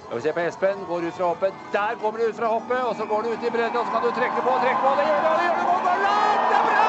Skal 0.07 0.17
vi 0.17 0.23
se 0.23 0.31
på 0.33 0.39
Espen, 0.39 0.85
går 0.87 1.05
ut 1.07 1.15
fra 1.19 1.25
hoppet. 1.33 1.53
Der 1.71 1.95
kommer 2.01 2.19
du 2.19 2.25
ut 2.31 2.35
fra 2.35 2.47
hoppet, 2.47 2.81
og 2.89 2.93
så 2.95 3.05
går 3.05 3.21
du 3.25 3.29
ut 3.33 3.43
i 3.43 3.49
bredden, 3.55 3.77
og 3.77 3.85
så 3.87 3.91
kan 3.91 4.03
du 4.07 4.11
trekke 4.15 4.43
på, 4.45 4.51
trekke 4.63 4.81
på. 4.83 4.91
Det 4.99 5.05
gjør 5.09 5.19
du, 5.23 5.27
og 5.31 5.37
det 5.39 5.47
gjør 5.47 5.57
du, 5.59 5.65
og 5.73 5.81
går 5.87 5.97
langt! 6.07 6.45
Det 6.51 6.57
er 6.59 6.65
bra! 6.69 6.85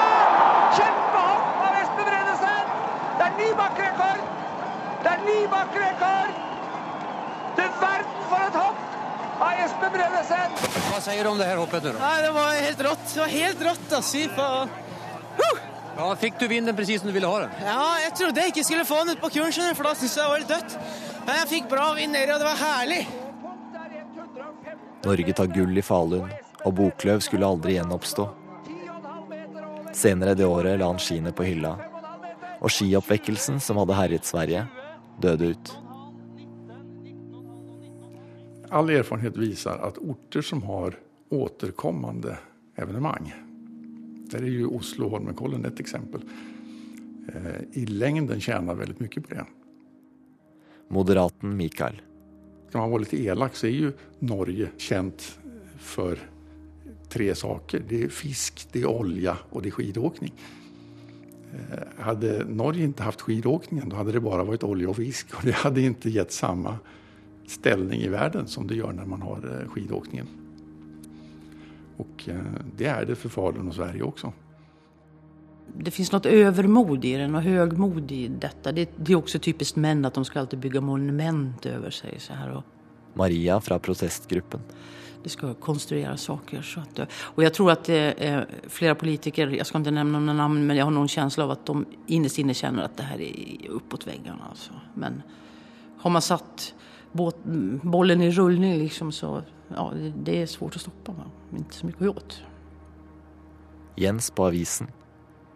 Kjempehopp 0.78 1.64
av 1.66 1.78
Espen 1.80 2.06
Bredesen! 2.10 2.68
Det 3.18 3.24
er 3.26 3.34
ny 3.40 3.48
bakkerekord! 3.62 4.22
Det 5.02 5.10
er 5.14 5.24
ny 5.26 5.38
bakkerekord! 5.56 6.30
Du 7.58 7.64
verden 7.82 8.22
for 8.30 8.46
et 8.46 8.60
hopp 8.62 9.42
av 9.48 9.64
Espen 9.66 9.92
Bredesen! 9.98 10.56
Hva 10.92 11.02
sier 11.08 11.26
du 11.26 11.32
om 11.32 11.42
det 11.42 11.50
her 11.50 11.58
hoppet 11.64 11.90
Nå? 11.90 11.96
Nei, 11.98 12.14
det 12.22 12.32
var 12.38 12.54
helt 12.68 12.86
rått. 12.86 13.04
Det 13.16 13.24
var 13.24 13.34
helt 13.34 13.66
rått, 13.70 13.90
altså. 13.98 14.14
Fy 14.14 14.24
faen. 14.38 14.78
Ja, 15.98 16.08
Fikk 16.14 16.38
du 16.38 16.46
vinden 16.46 16.78
presis 16.78 17.02
som 17.02 17.10
du 17.10 17.14
ville 17.18 17.26
ha 17.26 17.42
den? 17.42 17.54
Ja, 17.66 17.82
jeg 18.04 18.14
trodde 18.14 18.42
jeg 18.46 18.54
ikke 18.54 18.62
skulle 18.70 18.86
få 18.86 19.02
den 19.02 19.16
ut 19.18 19.22
på 19.26 19.34
kuren, 19.34 19.50
skjønner 19.50 19.74
du, 19.74 19.78
for 19.80 19.90
da 19.90 19.98
syntes 19.98 20.14
jeg 20.14 20.22
det 20.22 20.30
var 20.30 20.44
litt 20.44 20.52
dødt. 20.54 21.07
Men 21.28 21.42
jeg 21.42 21.48
fikk 21.48 21.66
bra 21.68 21.90
vind 21.92 22.14
nedi, 22.16 22.32
og 22.32 22.40
det 22.40 22.46
var 22.48 22.56
herlig. 22.56 23.02
Norge 25.04 25.32
tar 25.36 25.50
gull 25.52 25.76
i 25.76 25.82
Falun, 25.84 26.30
og 26.64 26.72
Boklöv 26.78 27.20
skulle 27.20 27.44
aldri 27.44 27.74
gjenoppstå. 27.74 28.24
Senere 29.92 30.32
det 30.38 30.46
året 30.48 30.78
la 30.80 30.88
han 30.88 31.00
skiene 31.02 31.34
på 31.36 31.44
hylla, 31.44 31.74
og 32.64 32.72
skioppvekkelsen 32.72 33.60
som 33.60 33.76
hadde 33.82 33.98
herjet 33.98 34.24
Sverige, 34.24 34.64
døde 35.20 35.52
ut. 35.52 35.74
All 38.72 38.94
erfarenhet 38.96 39.36
viser 39.36 39.84
at 39.84 40.00
orter 40.00 40.48
som 40.48 40.64
har 40.64 40.96
återkommende 41.28 42.38
evenemang, 42.80 43.34
Der 44.28 44.44
er 44.44 44.52
jo 44.52 44.74
Oslo 44.76 45.06
og 45.06 45.14
Holmenkollen 45.14 45.64
et 45.64 45.80
exempel, 45.80 46.20
eh, 47.32 47.62
i 47.80 47.86
lengden 47.86 48.40
tjener 48.40 48.76
veldig 48.76 49.00
mye 49.00 49.20
på 49.24 49.30
det. 49.32 49.44
Moderaten 50.94 51.56
Mikael. 51.56 52.00
Skal 52.68 52.82
man 52.82 52.92
være 52.92 53.04
litt 53.04 53.16
elak 53.18 53.56
så 53.56 53.68
er 53.68 53.76
jo 53.76 53.92
Norge 54.28 54.70
kjent 54.80 55.24
for 55.80 56.20
tre 57.08 57.28
saker. 57.36 57.84
Det 57.88 58.04
er 58.06 58.12
fisk, 58.12 58.66
det 58.72 58.84
er 58.84 58.92
olje 58.92 59.34
og 59.50 59.64
det 59.64 59.72
er 59.72 59.76
skidåkning. 59.78 60.34
Hadde 62.04 62.32
Norge 62.48 62.84
ikke 62.84 63.06
haft 63.06 63.24
skidåkningen 63.24 63.88
da 63.88 64.02
hadde 64.02 64.18
det 64.18 64.24
bare 64.24 64.44
vært 64.44 64.66
olje 64.68 64.90
og 64.90 64.98
fisk 64.98 65.30
Og 65.38 65.46
det 65.48 65.54
hadde 65.56 65.86
ikke 65.88 66.12
gett 66.12 66.34
samme 66.36 66.74
stilling 67.48 68.02
i 68.04 68.10
verden 68.12 68.44
som 68.52 68.66
det 68.68 68.76
gjør 68.76 68.92
når 68.98 69.08
man 69.08 69.24
har 69.24 69.46
eh, 69.48 69.70
skidåkningen. 69.72 70.28
Eh, 72.28 72.60
det 72.76 72.90
er 72.92 73.08
det 73.08 73.16
for 73.16 73.32
Falun 73.32 73.72
og 73.72 73.78
Sverige 73.78 74.04
också. 74.04 74.32
Det 75.76 75.90
finns 75.90 76.12
något 76.12 76.26
övermod 76.26 77.04
i 77.04 77.14
den 77.14 77.34
och 77.34 77.42
högmod 77.42 78.12
i 78.12 78.28
detta. 78.28 78.72
Det, 78.72 78.90
det 78.96 79.12
är 79.12 79.16
också 79.16 79.38
typiskt 79.38 79.76
män 79.76 80.04
att 80.04 80.14
de 80.14 80.24
ska 80.24 80.40
alltid 80.40 80.58
bygga 80.58 80.80
monument 80.80 81.66
över 81.66 81.90
sig 81.90 82.20
så 82.20 82.32
här. 82.32 82.62
Maria 83.14 83.60
fra 83.60 83.78
protestgruppen. 83.78 84.60
det 85.22 85.28
skal 85.28 85.54
konstruere 85.54 86.16
saker. 86.16 86.62
Så 86.62 86.80
at, 86.80 87.00
og 87.36 87.42
jeg 87.42 87.52
tror 87.52 87.70
at 87.70 87.84
det 87.84 88.14
är 88.18 88.46
flera 88.68 88.94
politiker, 88.94 89.48
jag 89.48 89.66
ska 89.66 89.78
inte 89.78 89.90
nämna 89.90 90.18
några 90.18 90.32
namn, 90.32 90.66
men 90.66 90.76
jeg 90.76 90.84
har 90.84 90.92
noen 90.92 91.08
følelse 91.08 91.42
av 91.42 91.50
at 91.50 91.66
de 91.66 91.84
innerst 92.06 92.38
inne 92.38 92.54
kjenner 92.54 92.84
at 92.84 92.96
det 92.96 93.08
her 93.08 93.20
er 93.20 93.74
oppåt 93.76 94.06
veggene. 94.06 94.40
Altså. 94.50 94.72
Men 94.94 95.22
har 95.98 96.10
man 96.10 96.22
satt 96.22 96.72
båt, 97.12 97.42
bollen 97.82 98.22
i 98.22 98.30
rullning 98.30 98.78
liksom 98.78 99.12
så, 99.12 99.42
ja, 99.74 99.90
det, 99.94 100.12
det 100.24 100.38
vanskelig 100.46 100.80
å 100.80 100.86
stoppe. 100.86 101.16
Ikke? 101.52 101.74
Så 101.74 101.88
mye 101.88 102.00
å 102.00 102.08
gjøre. 102.12 102.44
Jens 103.98 104.30
på 104.30 104.46
avisen. 104.46 104.92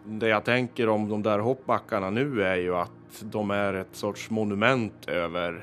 Det 0.03 0.27
jeg 0.27 0.43
tenker 0.43 0.89
om 0.91 1.05
de 1.07 1.21
der 1.23 1.39
hoppbakkene 1.45 2.09
nu 2.11 2.41
er 2.43 2.57
jo 2.59 2.75
at 2.81 3.21
de 3.31 3.43
er 3.55 3.77
et 3.83 3.95
sorts 3.95 4.27
monument 4.35 5.05
over 5.07 5.61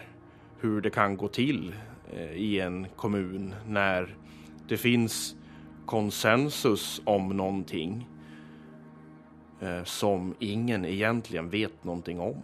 hvordan 0.60 0.82
det 0.84 0.92
kan 0.94 1.16
gå 1.16 1.28
till 1.28 1.74
eh, 2.12 2.32
i 2.36 2.60
en 2.60 2.86
kommun 2.96 3.52
når 3.68 4.08
det 4.68 4.78
fins 4.80 5.34
konsensus 5.86 7.02
om 7.04 7.28
någonting 7.28 8.08
eh, 9.60 9.84
som 9.84 10.34
ingen 10.38 10.84
egentlig 10.84 11.42
vet 11.52 11.84
noe 11.84 12.16
om. 12.20 12.40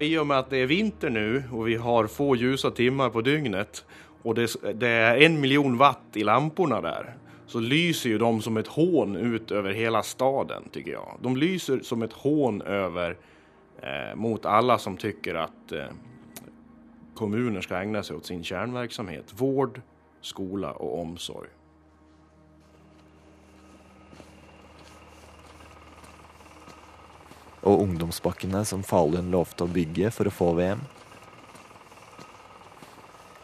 I 0.00 0.16
og 0.18 0.26
med 0.26 0.38
at 0.38 0.50
det 0.50 0.62
er 0.62 0.72
vinter 0.72 1.10
nu 1.12 1.42
og 1.50 1.66
vi 1.68 1.76
har 1.76 2.08
få 2.08 2.32
ljusa 2.36 2.70
timer 2.70 3.12
på 3.12 3.20
dygnet 3.20 3.84
og 4.22 4.36
det, 4.36 4.56
det 4.74 4.88
är 4.88 5.16
en 5.16 5.40
miljon 5.40 5.76
watt 5.76 6.16
i 6.16 6.24
lampene 6.24 6.80
där 6.80 7.14
så 7.52 7.60
lyser 7.60 8.10
ju 8.10 8.18
de 8.18 8.42
som 8.42 8.56
ett 8.56 8.66
hån 8.66 9.16
ut 9.16 9.50
över 9.50 9.72
hela 9.72 10.02
staden 10.02 10.68
tycker 10.72 10.92
jag. 10.92 11.18
De 11.20 11.36
lyser 11.36 11.80
som 11.80 12.02
ett 12.02 12.12
hån 12.12 12.62
över 12.62 13.16
eh, 13.82 14.16
mot 14.16 14.46
alla 14.46 14.78
som 14.78 14.96
tycker 14.96 15.34
att 15.34 15.72
eh, 15.72 15.84
kommuner 17.14 17.60
ska 17.60 17.76
ägna 17.76 18.02
sig 18.02 18.16
åt 18.16 18.26
sin 18.26 18.44
kärnverksamhet. 18.44 19.24
Vård, 19.36 19.80
skola 20.20 20.72
och 20.72 21.00
omsorg. 21.00 21.48
Og 27.62 27.82
ungdomsbakkene 27.82 28.64
som 28.64 28.82
Falun 28.82 29.30
lovte 29.30 29.68
å 29.68 29.70
bygge 29.70 30.10
for 30.10 30.26
å 30.26 30.32
få 30.34 30.48
VM. 30.56 30.80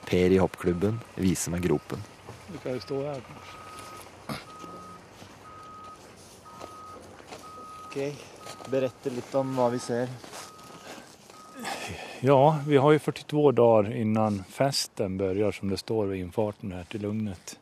Per 0.08 0.34
i 0.34 0.40
hoppklubben 0.42 0.98
viser 1.14 1.54
meg 1.54 1.68
gropen. 1.68 2.02
Du 2.48 2.58
kan 2.58 2.74
jo 2.74 2.80
stå 2.82 3.04
her. 3.04 3.22
Ok, 7.88 8.14
berette 8.68 9.08
litt 9.08 9.34
om 9.34 9.54
hva 9.56 9.70
vi 9.72 9.78
ser. 9.80 10.10
Ja, 12.20 12.58
vi 12.66 12.76
har 12.76 12.92
jo 12.92 12.98
42 13.00 13.52
dagar 13.56 13.86
innan 13.96 14.42
festen 14.44 15.14
begynner, 15.16 15.54
som 15.56 15.70
det 15.72 15.78
står 15.80 16.10
ved 16.10 16.18
innfarten 16.20 16.74
her 16.76 16.84
til 16.92 17.06
Lugnet. 17.06 17.54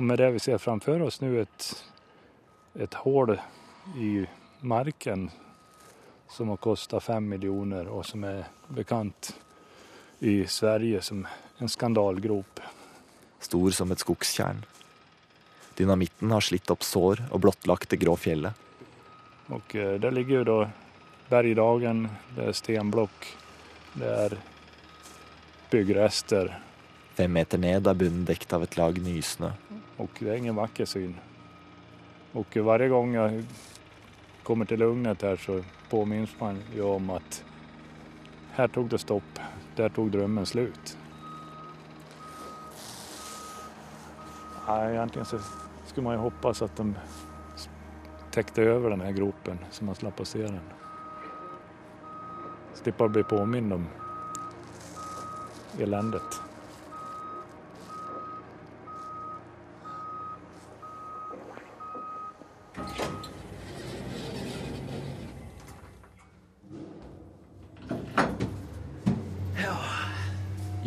Og 0.00 0.06
med 0.08 0.16
det 0.16 0.30
vi 0.32 0.40
ser 0.40 0.62
framfor 0.62 1.04
oss 1.04 1.20
nå, 1.20 1.28
et, 1.42 1.66
et 2.80 2.96
hål 3.02 3.34
i 4.00 4.12
marken 4.64 5.26
som 6.32 6.48
har 6.48 6.62
kosta 6.64 6.96
5 6.96 7.28
millioner, 7.28 7.90
og 7.92 8.06
som 8.08 8.24
er 8.24 8.46
bekant 8.72 9.34
i 10.24 10.38
Sverige 10.48 11.02
som 11.04 11.26
en 11.58 11.68
skandalgrop. 11.68 12.64
Stor 13.44 13.76
som 13.76 13.92
et 13.92 14.00
skogstjern. 14.00 14.64
Dynamitten 15.76 16.32
har 16.32 16.48
slitt 16.48 16.72
opp 16.72 16.86
sår 16.86 17.26
og 17.28 17.44
blottlagt 17.44 17.92
det 17.92 18.00
grå 18.00 18.16
fjellet. 18.16 18.64
Och 19.48 19.76
eh, 19.76 20.00
där 20.00 20.10
ligger 20.10 20.38
ju 20.38 20.44
då 20.44 20.68
bergdagen, 21.28 22.08
det 22.36 22.44
är 22.44 22.52
stenblock, 22.52 23.36
det 23.92 24.06
är 24.06 24.38
byggrester 25.70 26.58
Fem 27.18 27.32
meter 27.32 27.58
ned 27.58 27.88
er 27.90 27.96
bunnen 27.98 28.22
dekt 28.22 28.52
av 28.54 28.62
et 28.62 28.76
lag 28.78 28.98
nysnø. 29.02 29.48
Og 29.98 30.20
det 30.20 30.28
er 30.30 30.36
ingen 30.38 30.54
vacker 30.54 30.86
syn. 30.86 31.16
Og 32.38 32.54
varje 32.62 32.86
gang 32.92 33.16
jeg 33.16 33.40
kommer 34.46 34.68
til 34.70 34.78
Lugnet 34.78 35.24
her, 35.26 35.34
så 35.42 35.56
påminns 35.90 36.36
man 36.38 36.60
jo 36.76 36.92
om 36.94 37.10
at 37.16 37.40
her 38.54 38.70
tog 38.70 38.86
det 38.92 39.00
stopp, 39.02 39.42
der 39.74 39.90
tog 39.90 40.12
drømmen 40.14 40.46
slut. 40.46 40.94
Egentlig 44.68 45.26
så 45.26 45.42
skulle 45.88 46.04
man 46.06 46.20
jo 46.20 46.28
håpe 46.28 46.54
at 46.54 46.78
de 46.78 46.92
täckte 48.30 48.62
över 48.62 48.90
den 48.90 49.00
här 49.00 49.12
gropen 49.12 49.58
så 49.70 49.84
man 49.84 49.94
slapp 49.94 50.20
att 50.20 50.28
se 50.28 50.42
den. 50.42 50.60
Slippa 52.74 53.08
bli 53.08 53.22
påmind 53.22 53.72
om 53.72 53.86
eländet. 55.78 56.40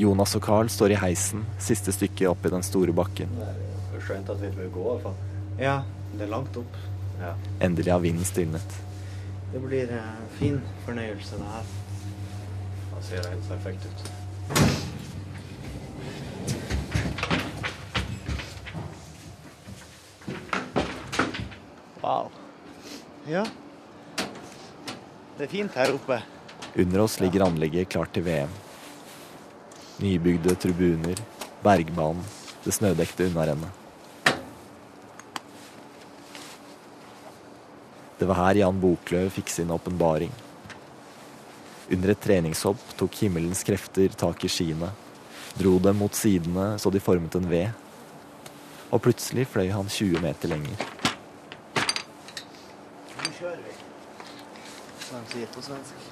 Jonas 0.02 0.36
og 0.36 0.42
Carl 0.42 0.70
står 0.70 0.92
i 0.92 0.96
heisen, 0.98 1.44
siste 1.62 1.94
stykket 1.94 2.26
opp 2.32 2.46
i 2.46 2.50
den 2.50 2.64
store 2.66 2.94
bakken. 2.96 3.30
Det 3.38 4.00
er 4.00 4.02
skjønt 4.02 4.32
at 4.34 4.40
vi 4.42 4.50
vil 4.56 4.72
gå, 4.74 4.82
i 4.82 4.88
hvert 4.96 5.04
fall. 5.04 5.20
Ja, 5.62 5.76
det 6.16 6.26
er 6.26 6.32
langt 6.32 6.58
opp. 6.58 6.80
Ja. 7.22 7.36
Endelig 7.60 7.92
har 7.92 8.00
vinden 8.00 8.26
stilnet. 8.26 8.78
Det 9.54 9.60
blir 9.60 9.92
en 9.94 10.28
fin 10.40 10.62
fornøyelse, 10.86 11.38
det 11.38 11.46
her. 11.54 11.64
Det 12.96 13.04
ser 13.06 13.30
helt 13.30 13.50
perfekt 13.50 13.86
ut. 13.86 14.12
Wow. 22.02 22.32
Ja. 23.30 23.46
Det 25.38 25.46
er 25.46 25.52
fint 25.52 25.76
her 25.78 25.94
oppe. 25.94 26.22
Under 26.76 27.04
oss 27.04 27.20
ligger 27.22 27.46
anlegget 27.46 27.90
klart 27.90 28.14
til 28.16 28.26
VM. 28.26 28.50
Nybygde 30.02 30.56
tribuner, 30.56 31.22
bergbanen, 31.62 32.26
det 32.66 32.74
snødekte 32.74 33.30
unnarennet. 33.30 33.81
Det 38.22 38.28
var 38.30 38.38
her 38.38 38.56
Jan 38.56 38.80
Boklöv 38.80 39.32
fikk 39.34 39.50
sin 39.50 39.72
åpenbaring. 39.74 40.30
Under 41.90 42.12
et 42.14 42.20
treningshopp 42.22 42.92
tok 43.00 43.16
himmelens 43.18 43.64
krefter 43.66 44.14
tak 44.14 44.44
i 44.46 44.50
skiene, 44.54 44.92
dro 45.58 45.72
dem 45.82 45.98
mot 45.98 46.14
sidene 46.14 46.68
så 46.78 46.92
de 46.94 47.02
formet 47.02 47.34
en 47.40 47.48
V. 47.50 47.62
Og 48.94 49.02
plutselig 49.02 49.48
fløy 49.50 49.72
han 49.74 49.90
20 49.90 50.22
meter 50.22 50.54
lenger. 50.54 50.86
Nå 53.24 53.34
kjører 53.40 53.66
vi. 53.66 53.74
Som 55.08 55.26
på 55.56 55.66
svensk. 55.72 56.06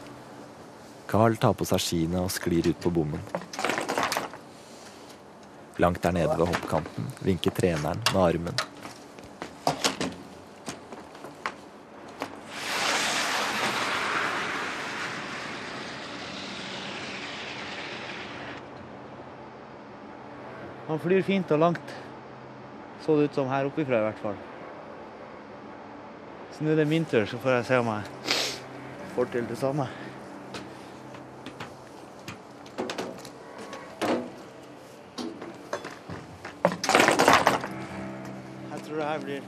Carl 1.14 1.38
tar 1.38 1.54
på 1.62 1.70
seg 1.70 1.86
skiene 1.86 2.26
og 2.26 2.34
sklir 2.34 2.72
ut 2.72 2.82
på 2.82 2.90
bommen. 2.98 3.22
Langt 5.78 6.02
der 6.02 6.18
nede 6.18 6.34
ved 6.34 6.56
hoppkanten 6.56 7.14
vinker 7.22 7.54
treneren 7.62 8.02
med 8.10 8.22
armen. 8.26 8.66
Han 20.90 20.98
flyr 20.98 21.22
fint 21.22 21.52
og 21.54 21.60
langt. 21.62 21.92
Så 23.06 23.14
det 23.16 23.30
ut 23.30 23.36
som 23.38 23.50
her 23.52 23.68
oppifra 23.70 24.00
i 24.00 24.06
hvert 24.08 24.22
fall. 24.24 24.38
Så 26.56 26.66
nå 26.66 26.72
er 26.74 26.80
det 26.82 26.90
min 26.90 27.06
tur, 27.06 27.28
så 27.30 27.38
får 27.38 27.60
jeg 27.60 27.68
se 27.68 27.78
om 27.78 27.92
jeg 27.94 28.08
får 29.14 29.30
til 29.36 29.46
det 29.52 29.58
samme. 29.60 29.86
Jeg 38.74 38.82
tror 38.88 38.98
det 38.98 39.12
her 39.12 39.24
blir 39.28 39.46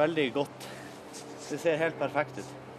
veldig 0.00 0.26
godt. 0.40 0.68
Det 1.50 1.60
ser 1.60 1.76
helt 1.76 2.00
perfekt 2.00 2.40
ut. 2.40 2.69